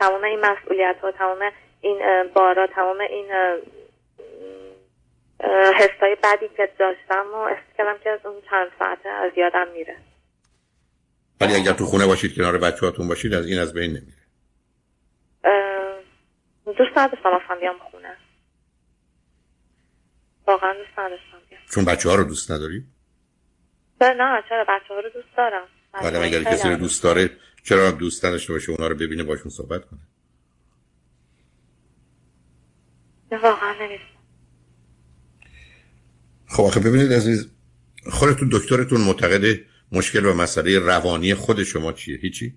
تمام 0.00 0.24
این 0.24 0.40
مسئولیت 0.40 0.96
ها 1.02 1.12
تمام 1.12 1.38
این 1.80 1.98
بارا 2.34 2.66
تمام 2.66 3.00
این 3.00 3.26
حسای 5.74 6.16
بدی 6.22 6.48
که 6.56 6.68
داشتم 6.78 7.24
و 7.32 7.36
احساس 7.36 7.76
کردم 7.78 7.98
که 8.04 8.28
اون 8.28 8.34
چند 8.50 8.68
ساعته 8.78 9.08
از 9.08 9.32
یادم 9.36 9.66
میره. 9.74 9.96
ولی 11.40 11.54
اگر 11.54 11.72
تو 11.72 11.84
خونه 11.84 12.06
باشید 12.06 12.36
کنار 12.36 12.58
بچه 12.58 12.86
هاتون 12.86 13.08
باشید 13.08 13.34
از 13.34 13.46
این 13.46 13.58
از 13.58 13.74
بین 13.74 13.90
نمیره. 13.90 14.16
دوست 16.66 16.98
نداشتم 16.98 17.28
اصلا 17.44 17.56
بیام 17.60 17.76
خونه. 17.90 18.16
واقعا 20.46 20.72
دوست 20.72 20.98
نداشتم 20.98 21.36
چون 21.70 21.84
بچه 21.84 22.08
ها 22.08 22.14
رو 22.14 22.24
دوست 22.24 22.50
نداری؟ 22.50 22.84
نه 24.00 24.42
چرا 24.48 24.64
بچه 24.68 24.94
ها 24.94 25.00
رو 25.00 25.10
دوست 25.10 25.36
دارم. 25.36 25.66
آدم 25.92 26.22
اگر 26.22 26.42
کسی 26.42 26.68
رو 26.68 26.76
دوست 26.76 27.02
داره 27.02 27.30
چرا 27.64 27.90
دوست 27.90 28.24
نداشته 28.24 28.52
باشه 28.52 28.72
اونا 28.72 28.88
رو 28.88 28.94
ببینه 28.94 29.24
باشون 29.24 29.50
صحبت 29.50 29.84
کنه؟ 29.84 30.00
واقعا 33.42 33.72
نمی‌دونم. 33.72 34.10
خب 36.46 36.62
آخه 36.62 36.80
ببینید 36.80 37.12
عزیز 37.12 37.50
خودتون 38.10 38.48
دکترتون 38.52 39.00
معتقد 39.00 39.60
مشکل 39.92 40.26
و 40.26 40.34
مسئله 40.34 40.78
روانی 40.78 41.34
خود 41.34 41.62
شما 41.62 41.92
چیه؟ 41.92 42.16
هیچی؟ 42.18 42.54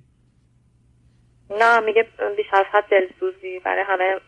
نه 1.60 1.80
میگه 1.80 2.08
بیش 2.38 2.46
از 2.54 2.66
حد 2.72 2.84
دلسوزی 2.92 3.60
برای 3.66 3.84
همه 3.88 4.20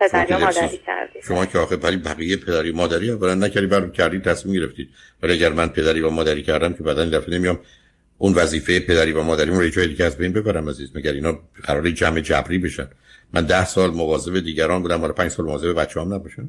پدری 0.00 0.34
و 0.34 0.38
مادری 0.38 0.78
کردی. 0.86 1.22
شما 1.22 1.46
که 1.46 1.58
آخه 1.58 1.76
ولی 1.76 1.96
بقیه 1.96 2.36
پدری 2.36 2.72
مادری 2.72 3.10
اولا 3.10 3.34
نکردی 3.34 3.66
برای 3.66 3.90
کردی 3.90 4.20
تصمیم 4.20 4.54
گرفتید. 4.54 4.88
ولی 5.22 5.32
اگر 5.32 5.52
من 5.52 5.68
پدری 5.68 6.00
و 6.00 6.10
مادری 6.10 6.42
کردم 6.42 6.72
که 6.72 6.82
بعدا 6.82 7.04
دفعه 7.04 7.38
نمیام 7.38 7.60
اون 8.18 8.32
وظیفه 8.32 8.80
پدری 8.80 9.12
و 9.12 9.22
مادری 9.22 9.50
رو 9.50 9.68
جای 9.68 9.86
دیگه 9.86 10.04
از 10.04 10.18
بین 10.18 10.32
ببرم 10.32 10.68
عزیز. 10.68 10.96
مگر 10.96 11.12
اینا 11.12 11.38
قرار 11.64 11.90
جمع 11.90 12.20
جبری 12.20 12.58
بشن؟ 12.58 12.88
من 13.32 13.46
ده 13.46 13.64
سال 13.64 13.90
مواظب 13.90 14.40
دیگران 14.40 14.82
بودم 14.82 15.02
ولی 15.02 15.12
پنج 15.12 15.30
سال 15.30 15.46
مواظب 15.46 15.80
بچه‌ام 15.80 16.14
نباشم 16.14 16.48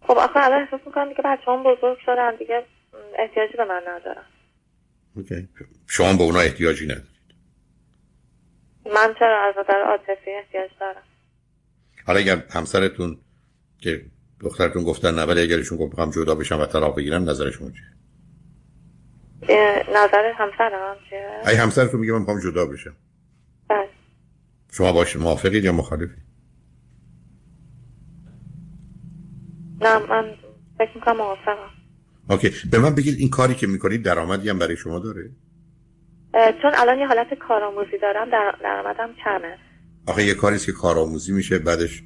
خب 0.00 0.18
آخه 0.18 0.36
الان 0.36 0.62
احساس 0.62 0.80
می‌کنم 0.86 1.08
دیگه 1.08 1.22
بچه‌ام 1.24 1.62
بزرگ 1.62 1.98
شدن 2.06 2.36
دیگه 2.36 2.62
احتیاجی 3.18 3.56
به 3.56 3.64
من 3.64 3.82
ندارن. 3.88 4.24
اوکی. 5.16 5.48
شما 5.86 6.12
به 6.12 6.22
اونا 6.22 6.40
احتیاجی 6.40 6.84
ندارید. 6.84 7.13
من 8.86 9.14
چرا 9.18 9.48
از 9.48 9.54
نظر 9.58 9.82
عاطفی 9.82 10.30
احتیاج 10.30 10.70
دارم؟ 10.80 11.02
حالا 12.06 12.18
اگر 12.18 12.42
همسرتون 12.50 13.18
که 13.78 14.06
دخترتون 14.40 14.82
گفتن 14.82 15.14
نه 15.14 15.22
ولی 15.22 15.40
اگر 15.40 15.56
ایشون 15.56 15.78
گفت 15.78 15.90
می‌خوام 15.90 16.10
جدا 16.10 16.34
بشم 16.34 16.60
و 16.60 16.66
طلاق 16.66 16.96
بگیرم 16.96 17.30
نظر 17.30 17.50
شما 17.50 17.70
چیه 17.70 17.94
نظر 19.88 20.32
همسرم 20.38 20.96
چیه؟ 21.10 21.48
ای 21.48 21.56
همسرتون 21.56 22.00
میگه 22.00 22.12
من 22.12 22.18
می‌خوام 22.18 22.40
جدا 22.40 22.66
بشم. 22.66 22.96
بله. 23.68 23.88
شما 24.72 24.92
باش 24.92 25.16
موافقید 25.16 25.64
یا 25.64 25.72
مخالفید؟ 25.72 26.24
نه 29.80 29.98
من 29.98 30.34
فکر 30.78 30.90
می‌کنم 30.94 31.16
موافقم. 31.16 31.70
اوکی. 32.30 32.50
به 32.70 32.78
من 32.78 32.94
بگید 32.94 33.18
این 33.18 33.30
کاری 33.30 33.54
که 33.54 33.66
می‌کنید 33.66 34.02
درآمدی 34.02 34.48
هم 34.48 34.58
برای 34.58 34.76
شما 34.76 34.98
داره؟ 34.98 35.30
چون 36.62 36.70
الان 36.74 36.98
یه 36.98 37.06
حالت 37.06 37.34
کارآموزی 37.34 37.98
دارم 38.02 38.30
در 38.30 38.54
درآمدم 38.62 39.14
کمه. 39.24 39.58
آخه 40.06 40.24
یه 40.24 40.34
کاری 40.34 40.58
که 40.58 40.72
کارآموزی 40.72 41.32
میشه 41.32 41.58
بعدش 41.58 42.02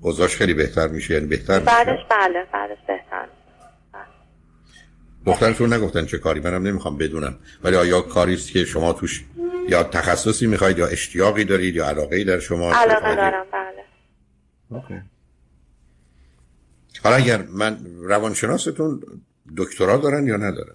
اوضاعش 0.00 0.36
خیلی 0.36 0.54
بهتر 0.54 0.88
میشه 0.88 1.14
یعنی 1.14 1.26
بهتر 1.26 1.58
میشه. 1.58 1.64
بعدش 1.64 1.98
بله 2.10 2.46
بعدش 2.52 2.78
بهتر 2.88 3.26
دخترتون 5.26 5.72
نگفتن 5.72 6.06
چه 6.06 6.18
کاری؟ 6.18 6.40
منم 6.40 6.66
نمی‌خوام 6.66 6.98
بدونم. 6.98 7.38
ولی 7.64 7.76
آیا 7.76 8.00
کاری 8.00 8.34
است 8.34 8.52
که 8.52 8.64
شما 8.64 8.92
توش 8.92 9.24
یا 9.68 9.82
تخصصی 9.82 10.46
می‌خواید 10.46 10.78
یا 10.78 10.86
اشتیاقی 10.86 11.44
دارید 11.44 11.76
یا 11.76 11.86
علاقه 11.86 12.16
ای 12.16 12.24
در 12.24 12.38
شما 12.38 12.72
علاقه 12.72 13.14
دارم 13.14 13.46
بله. 13.52 13.84
اوکی. 14.70 15.00
حالا 17.04 17.16
اگر 17.16 17.42
من 17.42 17.78
روانشناستون 18.00 19.00
دکترا 19.56 19.96
دارن 19.96 20.26
یا 20.26 20.36
ندارن؟ 20.36 20.74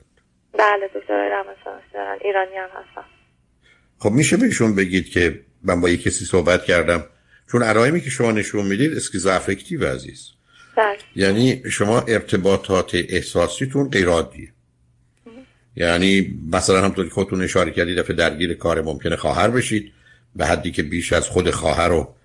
بله 0.57 0.89
دکترای 0.95 1.29
روانشناسی 1.29 1.93
دارن 1.93 2.17
ایرانی 2.21 2.55
هم 2.55 2.69
هستن 2.69 3.07
خب 3.99 4.11
میشه 4.11 4.37
بهشون 4.37 4.75
بگید 4.75 5.09
که 5.09 5.39
من 5.63 5.81
با 5.81 5.89
یه 5.89 5.97
کسی 5.97 6.25
صحبت 6.25 6.63
کردم؟ 6.63 7.03
چون 7.51 7.63
علائمی 7.63 8.01
که 8.01 8.09
شما 8.09 8.31
نشون 8.31 8.65
می‌دید 8.65 8.97
اسکیزوافکتیو 8.97 9.85
عزیز. 9.85 10.29
بله. 10.75 10.97
یعنی 11.15 11.63
شما 11.71 12.01
ارتباطات 12.01 12.95
احساسیتون 12.95 13.89
غیر 13.89 14.07
عادیه. 14.07 14.49
یعنی 15.75 16.39
مثلا 16.51 16.81
همطور 16.81 17.05
که 17.05 17.11
خودتون 17.11 17.43
اشاره 17.43 17.71
کردید 17.71 17.97
دفعه 17.97 18.15
درگیر 18.15 18.53
کار 18.53 18.81
ممکنه 18.81 19.15
خواهر 19.15 19.49
بشید 19.49 19.91
به 20.35 20.45
حدی 20.45 20.71
که 20.71 20.83
بیش 20.83 21.13
از 21.13 21.27
خود 21.27 21.51
خواهر 21.51 21.91
و 21.91 22.15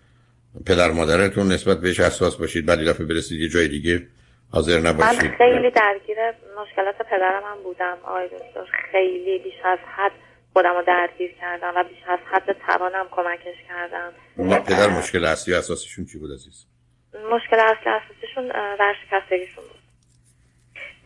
پدر 0.66 0.90
مادرتون 0.90 1.52
نسبت 1.52 1.80
بهش 1.80 2.00
حساس 2.00 2.36
باشید 2.36 2.66
بعد 2.66 2.78
دفعه 2.78 3.06
برسید 3.06 3.40
یه 3.40 3.48
جای 3.48 3.68
دیگه. 3.68 4.06
حاضر 4.52 4.78
نباشید 4.78 5.22
من 5.24 5.36
خیلی 5.38 5.70
درگیر 5.70 6.16
مشکلات 6.62 6.94
پدرم 7.10 7.42
هم 7.46 7.62
بودم. 7.62 7.98
آقای 8.04 8.26
دکتر 8.28 8.64
خیلی 8.92 9.38
بیش 9.38 9.54
از 9.64 9.78
حد 9.96 10.12
خودم 10.52 10.74
رو 10.74 10.82
درگیر 10.86 11.34
کردم 11.40 11.72
و 11.76 11.84
بیش 11.84 11.98
از 12.08 12.18
حد 12.32 12.56
توانم 12.66 13.06
کمکش 13.10 13.56
کردم. 13.68 14.12
ما 14.36 14.58
پدر 14.60 14.88
مشکل 14.88 15.24
اصلی 15.24 15.54
و 15.54 15.56
اساسیشون 15.56 16.04
چی 16.04 16.18
بود 16.18 16.30
عزیز؟ 16.32 16.66
مشکل 17.14 17.56
اصلی 17.60 17.92
اساسیشون 17.92 18.52
ورشکستگیشون 18.80 19.64
بود. 19.64 19.80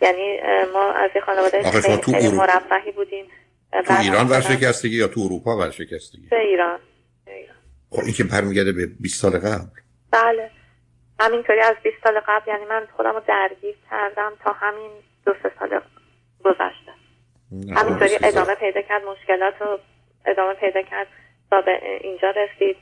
یعنی 0.03 0.39
ما 0.73 0.93
از 0.93 1.11
یه 1.15 1.21
خانواده 1.21 1.63
خیلی, 1.71 1.97
تو 1.97 2.13
خیلی 2.13 2.27
اروپا- 2.29 2.35
مرفهی 2.39 2.93
بودیم. 2.93 3.27
تو 3.87 4.01
ایران 4.01 4.29
ورشکستگی 4.29 4.97
یا 4.97 5.09
تو 5.09 5.21
اروپا 5.21 5.57
ورشکستگی؟ 5.57 6.27
به 6.31 6.41
ایران. 6.41 6.81
ایران. 7.27 7.57
خب 7.91 8.03
این 8.05 8.13
که 8.13 8.25
برمیگرده 8.25 8.73
به 8.73 8.87
20 9.01 9.21
سال 9.23 9.39
قبل. 9.39 9.65
بله. 10.11 10.51
همینطوری 11.21 11.61
از 11.61 11.77
20 11.83 11.97
سال 12.05 12.21
قبل 12.27 12.51
یعنی 12.51 12.65
من 12.65 12.87
خودم 12.97 13.13
رو 13.13 13.23
درگیر 13.29 13.77
کردم 13.91 14.33
تا 14.45 14.53
همین 14.53 14.91
دو 15.27 15.35
سه 15.43 15.53
سال 15.59 15.81
گذشته. 16.45 16.93
همینطوری 17.53 18.19
20 18.19 18.31
سال. 18.31 18.43
ادامه 18.43 18.55
پیدا 18.55 18.83
کرد 18.83 19.03
مشکلات 19.05 19.55
رو 19.61 19.79
ادامه 20.27 20.55
پیدا 20.55 20.83
کرد 20.83 21.07
تا 21.51 21.61
به 21.61 21.81
اینجا 22.01 22.31
رسید. 22.31 22.77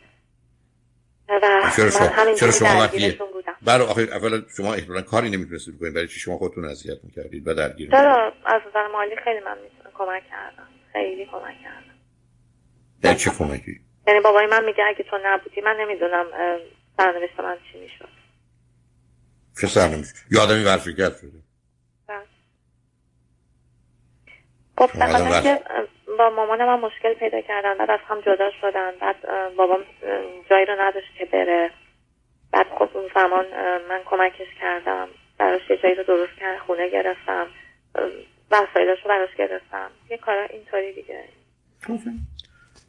و 1.29 1.40
چرا 1.77 1.90
شما 1.90 2.35
چرا 2.35 2.51
شما 2.51 2.81
وقتی 2.81 3.18
برای 3.62 3.87
آخه 3.87 4.03
اولا 4.03 4.42
شما 4.57 4.75
احتمالاً 4.75 5.03
کاری 5.03 5.31
نمی‌تونستید 5.31 5.77
بکنید 5.77 5.94
برای 5.94 6.09
چی 6.09 6.20
شما 6.20 6.37
خودتون 6.37 6.64
اذیت 6.64 6.99
می‌کردید 7.05 7.49
و 7.49 7.55
درگیر 7.55 7.90
چرا؟ 7.90 8.33
از 8.47 8.62
نظر 8.68 8.87
مالی 8.87 9.16
خیلی 9.25 9.40
من 9.40 9.59
می‌تونم 9.62 9.92
کمک 9.94 10.23
کردم. 10.31 10.68
خیلی 10.92 11.27
کمک 11.27 11.62
کردم. 11.62 11.94
در 13.03 13.14
چه 13.14 13.31
کمکی؟ 13.38 13.81
یعنی 14.07 14.20
بابای 14.20 14.47
من 14.47 14.64
میگه 14.64 14.85
اگه 14.85 15.05
تو 15.11 15.18
نبودی 15.25 15.61
من 15.61 15.77
نمی‌دونم 15.81 16.27
سرنوشت 16.97 17.40
من 17.40 17.57
چی 17.73 17.79
می‌شد. 17.79 18.24
چه 19.61 19.67
سرنوشت 19.67 20.14
یه 20.31 20.40
آدمی 20.40 20.64
ورشکست 20.64 21.21
شده. 21.21 21.45
خب 24.79 24.90
اینکه 24.97 25.61
با 26.19 26.31
مامان 26.31 26.59
من 26.59 26.81
مشکل 26.81 27.14
پیدا 27.14 27.40
کردن 27.40 27.79
بعد 27.79 27.90
از 27.90 28.01
هم 28.09 28.21
جدا 28.21 28.51
شدن 28.61 28.90
بعد 29.01 29.17
بابام 29.57 29.81
جایی 30.51 30.67
رو 30.67 30.75
نداشت 30.81 31.07
که 31.19 31.25
بره. 31.25 31.71
بعد 32.53 32.67
خب 32.79 32.97
اون 32.97 33.11
زمان 33.14 33.45
من 33.88 34.01
کمکش 34.07 34.47
کردم 34.61 35.09
براش 35.38 35.61
یه 35.71 35.79
جایی 35.83 35.95
رو 35.95 36.05
درست 36.05 36.33
کرد 36.40 36.59
خونه 36.67 36.90
گرفتم 36.90 37.47
وسایلش 38.51 38.99
رو 39.05 39.09
براش 39.09 39.37
گرفتم. 39.38 39.90
یه 40.11 40.17
کار 40.17 40.49
اینطوری 40.51 40.93
دیگه. 40.93 41.25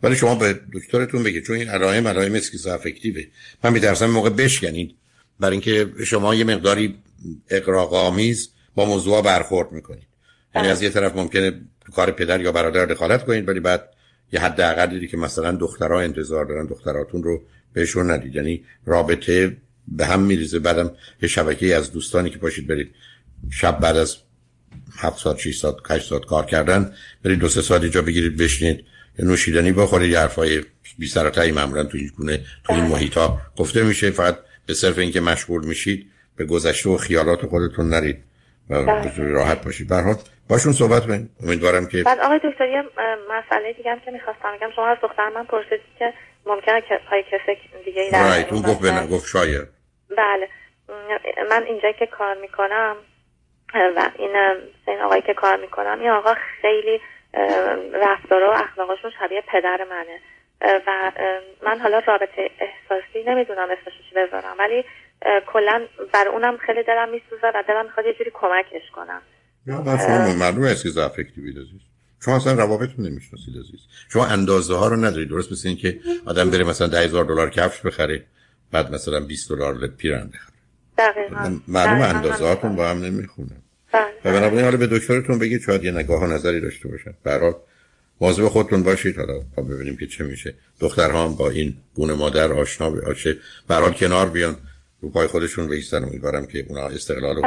ولی 0.04 0.16
شما 0.16 0.36
به 0.36 0.60
دکترتون 0.74 1.24
بگید 1.24 1.46
چون 1.46 1.56
این 1.56 1.70
علائم 1.70 2.08
علائم 2.08 2.34
اسکیزوافکتیوه. 2.34 3.22
من 3.64 3.74
میترسم 3.74 4.06
موقع 4.06 4.30
بشکنید. 4.30 4.96
برای 5.40 5.52
اینکه 5.52 6.06
شما 6.06 6.36
یه 6.36 6.44
مقداری 6.44 6.96
اقراق‌آمیز 7.50 8.50
با 8.76 8.86
موضوع 8.86 9.22
برخورد 9.22 9.72
می‌کنید. 9.72 10.08
یعنی 10.56 10.68
از 10.68 10.82
یه 10.82 10.90
طرف 10.90 11.16
ممکنه 11.16 11.52
تو 11.86 11.92
کار 11.92 12.12
پدر 12.12 12.42
یا 12.42 12.52
برادر 12.52 12.86
دخالت 12.86 13.26
کنید 13.26 13.48
ولی 13.48 13.60
بعد 13.60 13.90
یه 14.32 14.40
حد 14.40 14.62
اقلی 14.62 15.08
که 15.08 15.18
مثلا 15.18 15.52
دخترها 15.52 16.00
انتظار 16.00 16.46
دارن 16.46 16.66
دختراتون 16.66 17.24
رو 17.24 17.44
بهشون 17.74 18.12
ندید. 18.12 18.36
یعنی 18.36 18.64
رابطه 18.86 19.58
به 19.88 20.06
هم 20.06 20.22
میریزه. 20.22 20.60
بعدم 20.60 20.92
یه 21.22 21.30
شبکه 21.30 21.76
از 21.76 21.92
دوستانی 21.92 22.30
که 22.30 22.38
باشید 22.38 22.68
برید. 22.68 22.92
شب 23.52 23.80
بعد 23.80 23.98
از 23.98 24.18
هفت 24.98 25.20
ساعت 25.20 25.38
6 25.38 25.58
ساعت 25.58 25.76
8 25.90 26.10
ساعت 26.10 26.26
کار 26.26 26.46
کردن 26.46 26.94
برید 27.24 27.40
دو 27.40 27.50
سه 27.50 27.62
ساعت 27.62 27.82
اینجا 27.82 28.02
بگیرید 28.02 28.38
بشینید. 28.38 28.86
یه 29.20 29.26
نوشیدنی 29.26 29.72
بخورید 29.72 30.12
یه 30.12 30.20
حرفای 30.20 30.64
بی 31.00 31.08
سر 31.08 31.28
و 31.28 31.30
تایی 31.30 31.52
معمولا 31.52 31.84
تو 31.84 31.98
این 31.98 32.12
گونه 32.18 32.46
تو 32.64 32.74
این 32.74 32.84
محیط 32.84 33.14
ها 33.14 33.42
گفته 33.58 33.84
میشه. 33.84 34.12
فقط 34.12 34.38
به 34.68 34.74
صرف 34.74 34.98
اینکه 34.98 35.22
مشغول 35.22 35.66
میشید 35.66 36.12
به 36.38 36.46
گذشته 36.46 36.90
و 36.90 36.98
خیالات 36.98 37.46
خودتون 37.46 37.90
نرید 37.90 38.24
و 38.70 38.84
بتونید 38.84 39.32
راحت 39.32 39.66
باشید. 39.66 39.90
به 39.90 39.96
هر 39.96 40.02
حال 40.02 40.16
باشون 40.50 40.74
صحبت 40.74 41.08
کنید 41.08 41.30
امیدوارم 41.44 41.88
که 41.88 42.04
بعد 42.06 42.20
آقای 42.20 42.40
دکتر 42.44 42.68
یه 42.68 42.84
مسئله 43.30 43.74
دیگه 43.74 43.92
هم 43.92 44.00
که 44.00 44.12
می‌خواستم 44.12 44.56
بگم. 44.58 44.70
شما 44.76 44.88
از 44.88 44.98
دختر 45.02 45.30
من 45.30 45.44
پرسیدید 45.44 45.96
که 46.00 46.14
ممکنه 46.46 46.82
که 46.82 47.00
پای 47.10 47.24
کسی 47.24 47.84
دیگه 47.86 48.02
ای 48.02 48.12
در 48.12 48.54
اون 48.54 48.62
گفت 48.62 48.82
باشه. 48.82 49.08
گفت 49.08 49.28
شاید. 49.28 49.68
بله. 50.18 50.50
من 51.50 51.64
اینجا 51.64 51.92
که 52.00 52.06
کار 52.06 52.38
می‌کنم 52.42 52.96
و 53.74 54.10
این 54.20 54.36
این 54.88 55.00
آقایی 55.00 55.22
که 55.22 55.34
کار 55.34 55.58
می‌کنم 55.62 56.00
این 56.00 56.10
آقا 56.10 56.34
خیلی 56.62 57.00
اه، 57.34 57.76
رفتارا 57.94 58.52
و 58.52 58.54
اخلاقاشون 58.54 59.12
شبیه 59.20 59.44
پدر 59.54 59.78
منه. 59.90 60.20
و 60.88 61.12
من 61.66 61.80
حالا 61.80 62.00
رابطه 62.00 62.50
احساسی 62.60 63.24
نمی‌دونم 63.28 63.68
اسمش 63.72 63.94
چی 64.10 64.16
بذارم 64.16 64.56
ولی 64.60 64.84
کلا 65.54 65.86
بر 66.14 66.28
اونم 66.28 66.58
خیلی 66.58 66.84
دلم 66.84 67.10
میسوزه 67.12 67.48
و 67.56 67.64
دلم 67.68 67.86
می‌خواد 67.86 68.06
یه 68.06 68.14
جوری 68.14 68.32
کمکش 68.34 68.92
کنم. 68.96 69.22
من 69.66 69.98
شما 69.98 70.36
معلومه 70.36 70.72
عزیز 70.72 70.98
شما 72.26 72.36
اصلا 72.36 72.54
روابطتون 72.54 73.06
نمی‌شناسید 73.06 73.58
عزیز 73.60 73.80
شما 74.10 74.26
اندازه 74.26 74.76
ها 74.76 74.88
رو 74.88 74.96
ندارید. 74.96 75.30
درست 75.30 75.52
مثل 75.52 75.68
این 75.68 75.78
که 75.78 76.00
آدم 76.26 76.50
بره 76.50 76.64
مثلا 76.64 76.88
10000 76.88 77.26
دلار 77.26 77.50
کفش 77.50 77.86
بخره 77.86 78.24
بعد 78.72 78.92
مثلا 78.92 79.20
20 79.20 79.50
دلار 79.50 79.88
پیرن 79.98 80.32
بخره. 80.34 80.56
معلوم 81.68 82.02
اندازهاتون 82.02 82.76
با 82.76 82.90
هم 82.90 83.06
نمی‌خونه. 83.06 83.56
بله. 83.92 84.06
و 84.26 84.32
بنابراین 84.32 84.64
حالا 84.64 84.78
به 84.78 84.88
دکترتون 84.88 85.40
بگید 85.40 85.62
شاید 85.62 85.84
یه 85.84 85.92
نگاه 85.92 86.24
و 86.24 86.28
نظری 86.28 86.62
داشته 86.62 86.90
باشن. 86.90 87.14
برای 87.24 87.54
مواظب 88.22 88.48
خودتون 88.48 88.84
باشید. 88.84 89.18
حالا 89.18 89.42
تا 89.56 89.62
ببینیم 89.62 89.98
که 89.98 90.08
چه 90.08 90.24
میشه. 90.24 90.54
دخترها 90.80 91.26
هم 91.26 91.36
با 91.36 91.50
این 91.50 91.78
گونه 91.96 92.14
مادر 92.14 92.54
آشنا 92.54 92.90
بشه 92.90 93.38
برای 93.68 93.94
کنار 93.94 94.30
بیان. 94.30 94.58
رو 95.02 95.10
پای 95.10 95.28
خودشون 95.28 95.68
بیستن 95.68 96.04
امیدوارم 96.04 96.46
که 96.46 96.66
اونا 96.70 96.88
استقلال 96.88 97.38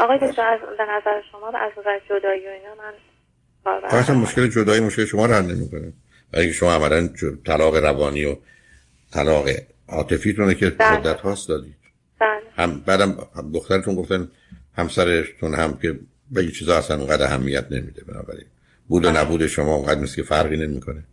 آقای 0.00 0.18
دکتر 0.18 0.58
به 0.78 0.84
نظر 0.84 1.22
شما 1.32 1.48
از 1.48 1.72
نظر 1.78 1.98
جدایی 2.10 2.46
و 2.46 2.50
اینا 2.50 2.74
من 2.74 4.14
مشکل 4.14 4.46
جدایی 4.46 4.80
مشکل 4.80 5.04
شما 5.04 5.26
رو 5.26 5.34
حل 5.34 5.54
نمی‌کنه. 5.54 5.92
برای 6.32 6.52
شما 6.52 6.72
عملا 6.72 7.08
طلاق 7.46 7.76
روانی 7.76 8.24
و 8.24 8.36
طلاق 9.12 9.48
عاطفیتونه 9.88 10.54
که 10.54 10.70
بله. 10.70 10.98
مدت 10.98 11.20
هاست 11.20 11.48
دادید. 11.48 11.76
بله. 12.20 12.42
هم 12.56 12.80
بعدم 12.86 13.16
دخترتون 13.54 13.94
گفتن 13.94 14.28
همسرتون 14.76 15.54
هم 15.54 15.78
که 15.82 15.98
به 16.30 16.48
چیزا 16.48 16.78
اصلا 16.78 16.96
اونقدر 16.96 17.26
اهمیت 17.26 17.66
نمیده 17.70 18.04
بنابراین. 18.04 18.46
بود 18.88 19.04
و 19.04 19.10
نبود 19.10 19.46
شما 19.46 19.74
اونقدر 19.74 20.00
مثل 20.00 20.16
که 20.16 20.22
فرقی 20.22 20.56
نمی‌کنه. 20.56 21.04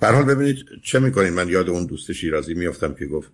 به 0.00 0.06
حال 0.06 0.24
ببینید 0.24 0.56
چه 0.84 0.98
می‌کنید 0.98 1.32
من 1.32 1.48
یاد 1.48 1.70
اون 1.70 1.86
دوست 1.86 2.12
شیرازی 2.12 2.54
میافتم 2.54 2.94
که 2.94 3.06
گفت 3.06 3.32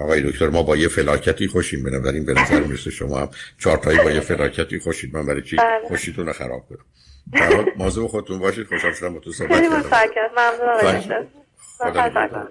آقای 0.00 0.30
دکتر 0.30 0.48
ما 0.48 0.62
با 0.62 0.76
یه 0.76 0.88
فلاکتی 0.88 1.48
خوشیم 1.48 1.82
بنابراین 1.82 2.24
به 2.24 2.32
نظر 2.32 2.60
می‌رسه 2.60 2.90
شما 2.90 3.18
هم 3.18 3.28
چهارتایی 3.58 3.98
با 3.98 4.10
یه 4.10 4.20
فلاکتی 4.20 4.78
خوشید. 4.78 5.16
من 5.16 5.26
برای 5.26 5.42
چی 5.42 5.56
بله. 5.56 5.88
خوشیتون 5.88 6.26
رو 6.26 6.32
خراب 6.32 6.68
کنم؟ 6.68 6.84
در 7.32 7.56
حال 7.78 7.90
خودتون 8.08 8.38
باشید. 8.38 8.66
خوشحال 8.66 8.92
شدم 8.92 9.14
با 9.14 9.20
تو 9.20 9.32
صحبت 9.32 9.62
کردم. 9.62 10.30
ممنون 11.80 12.48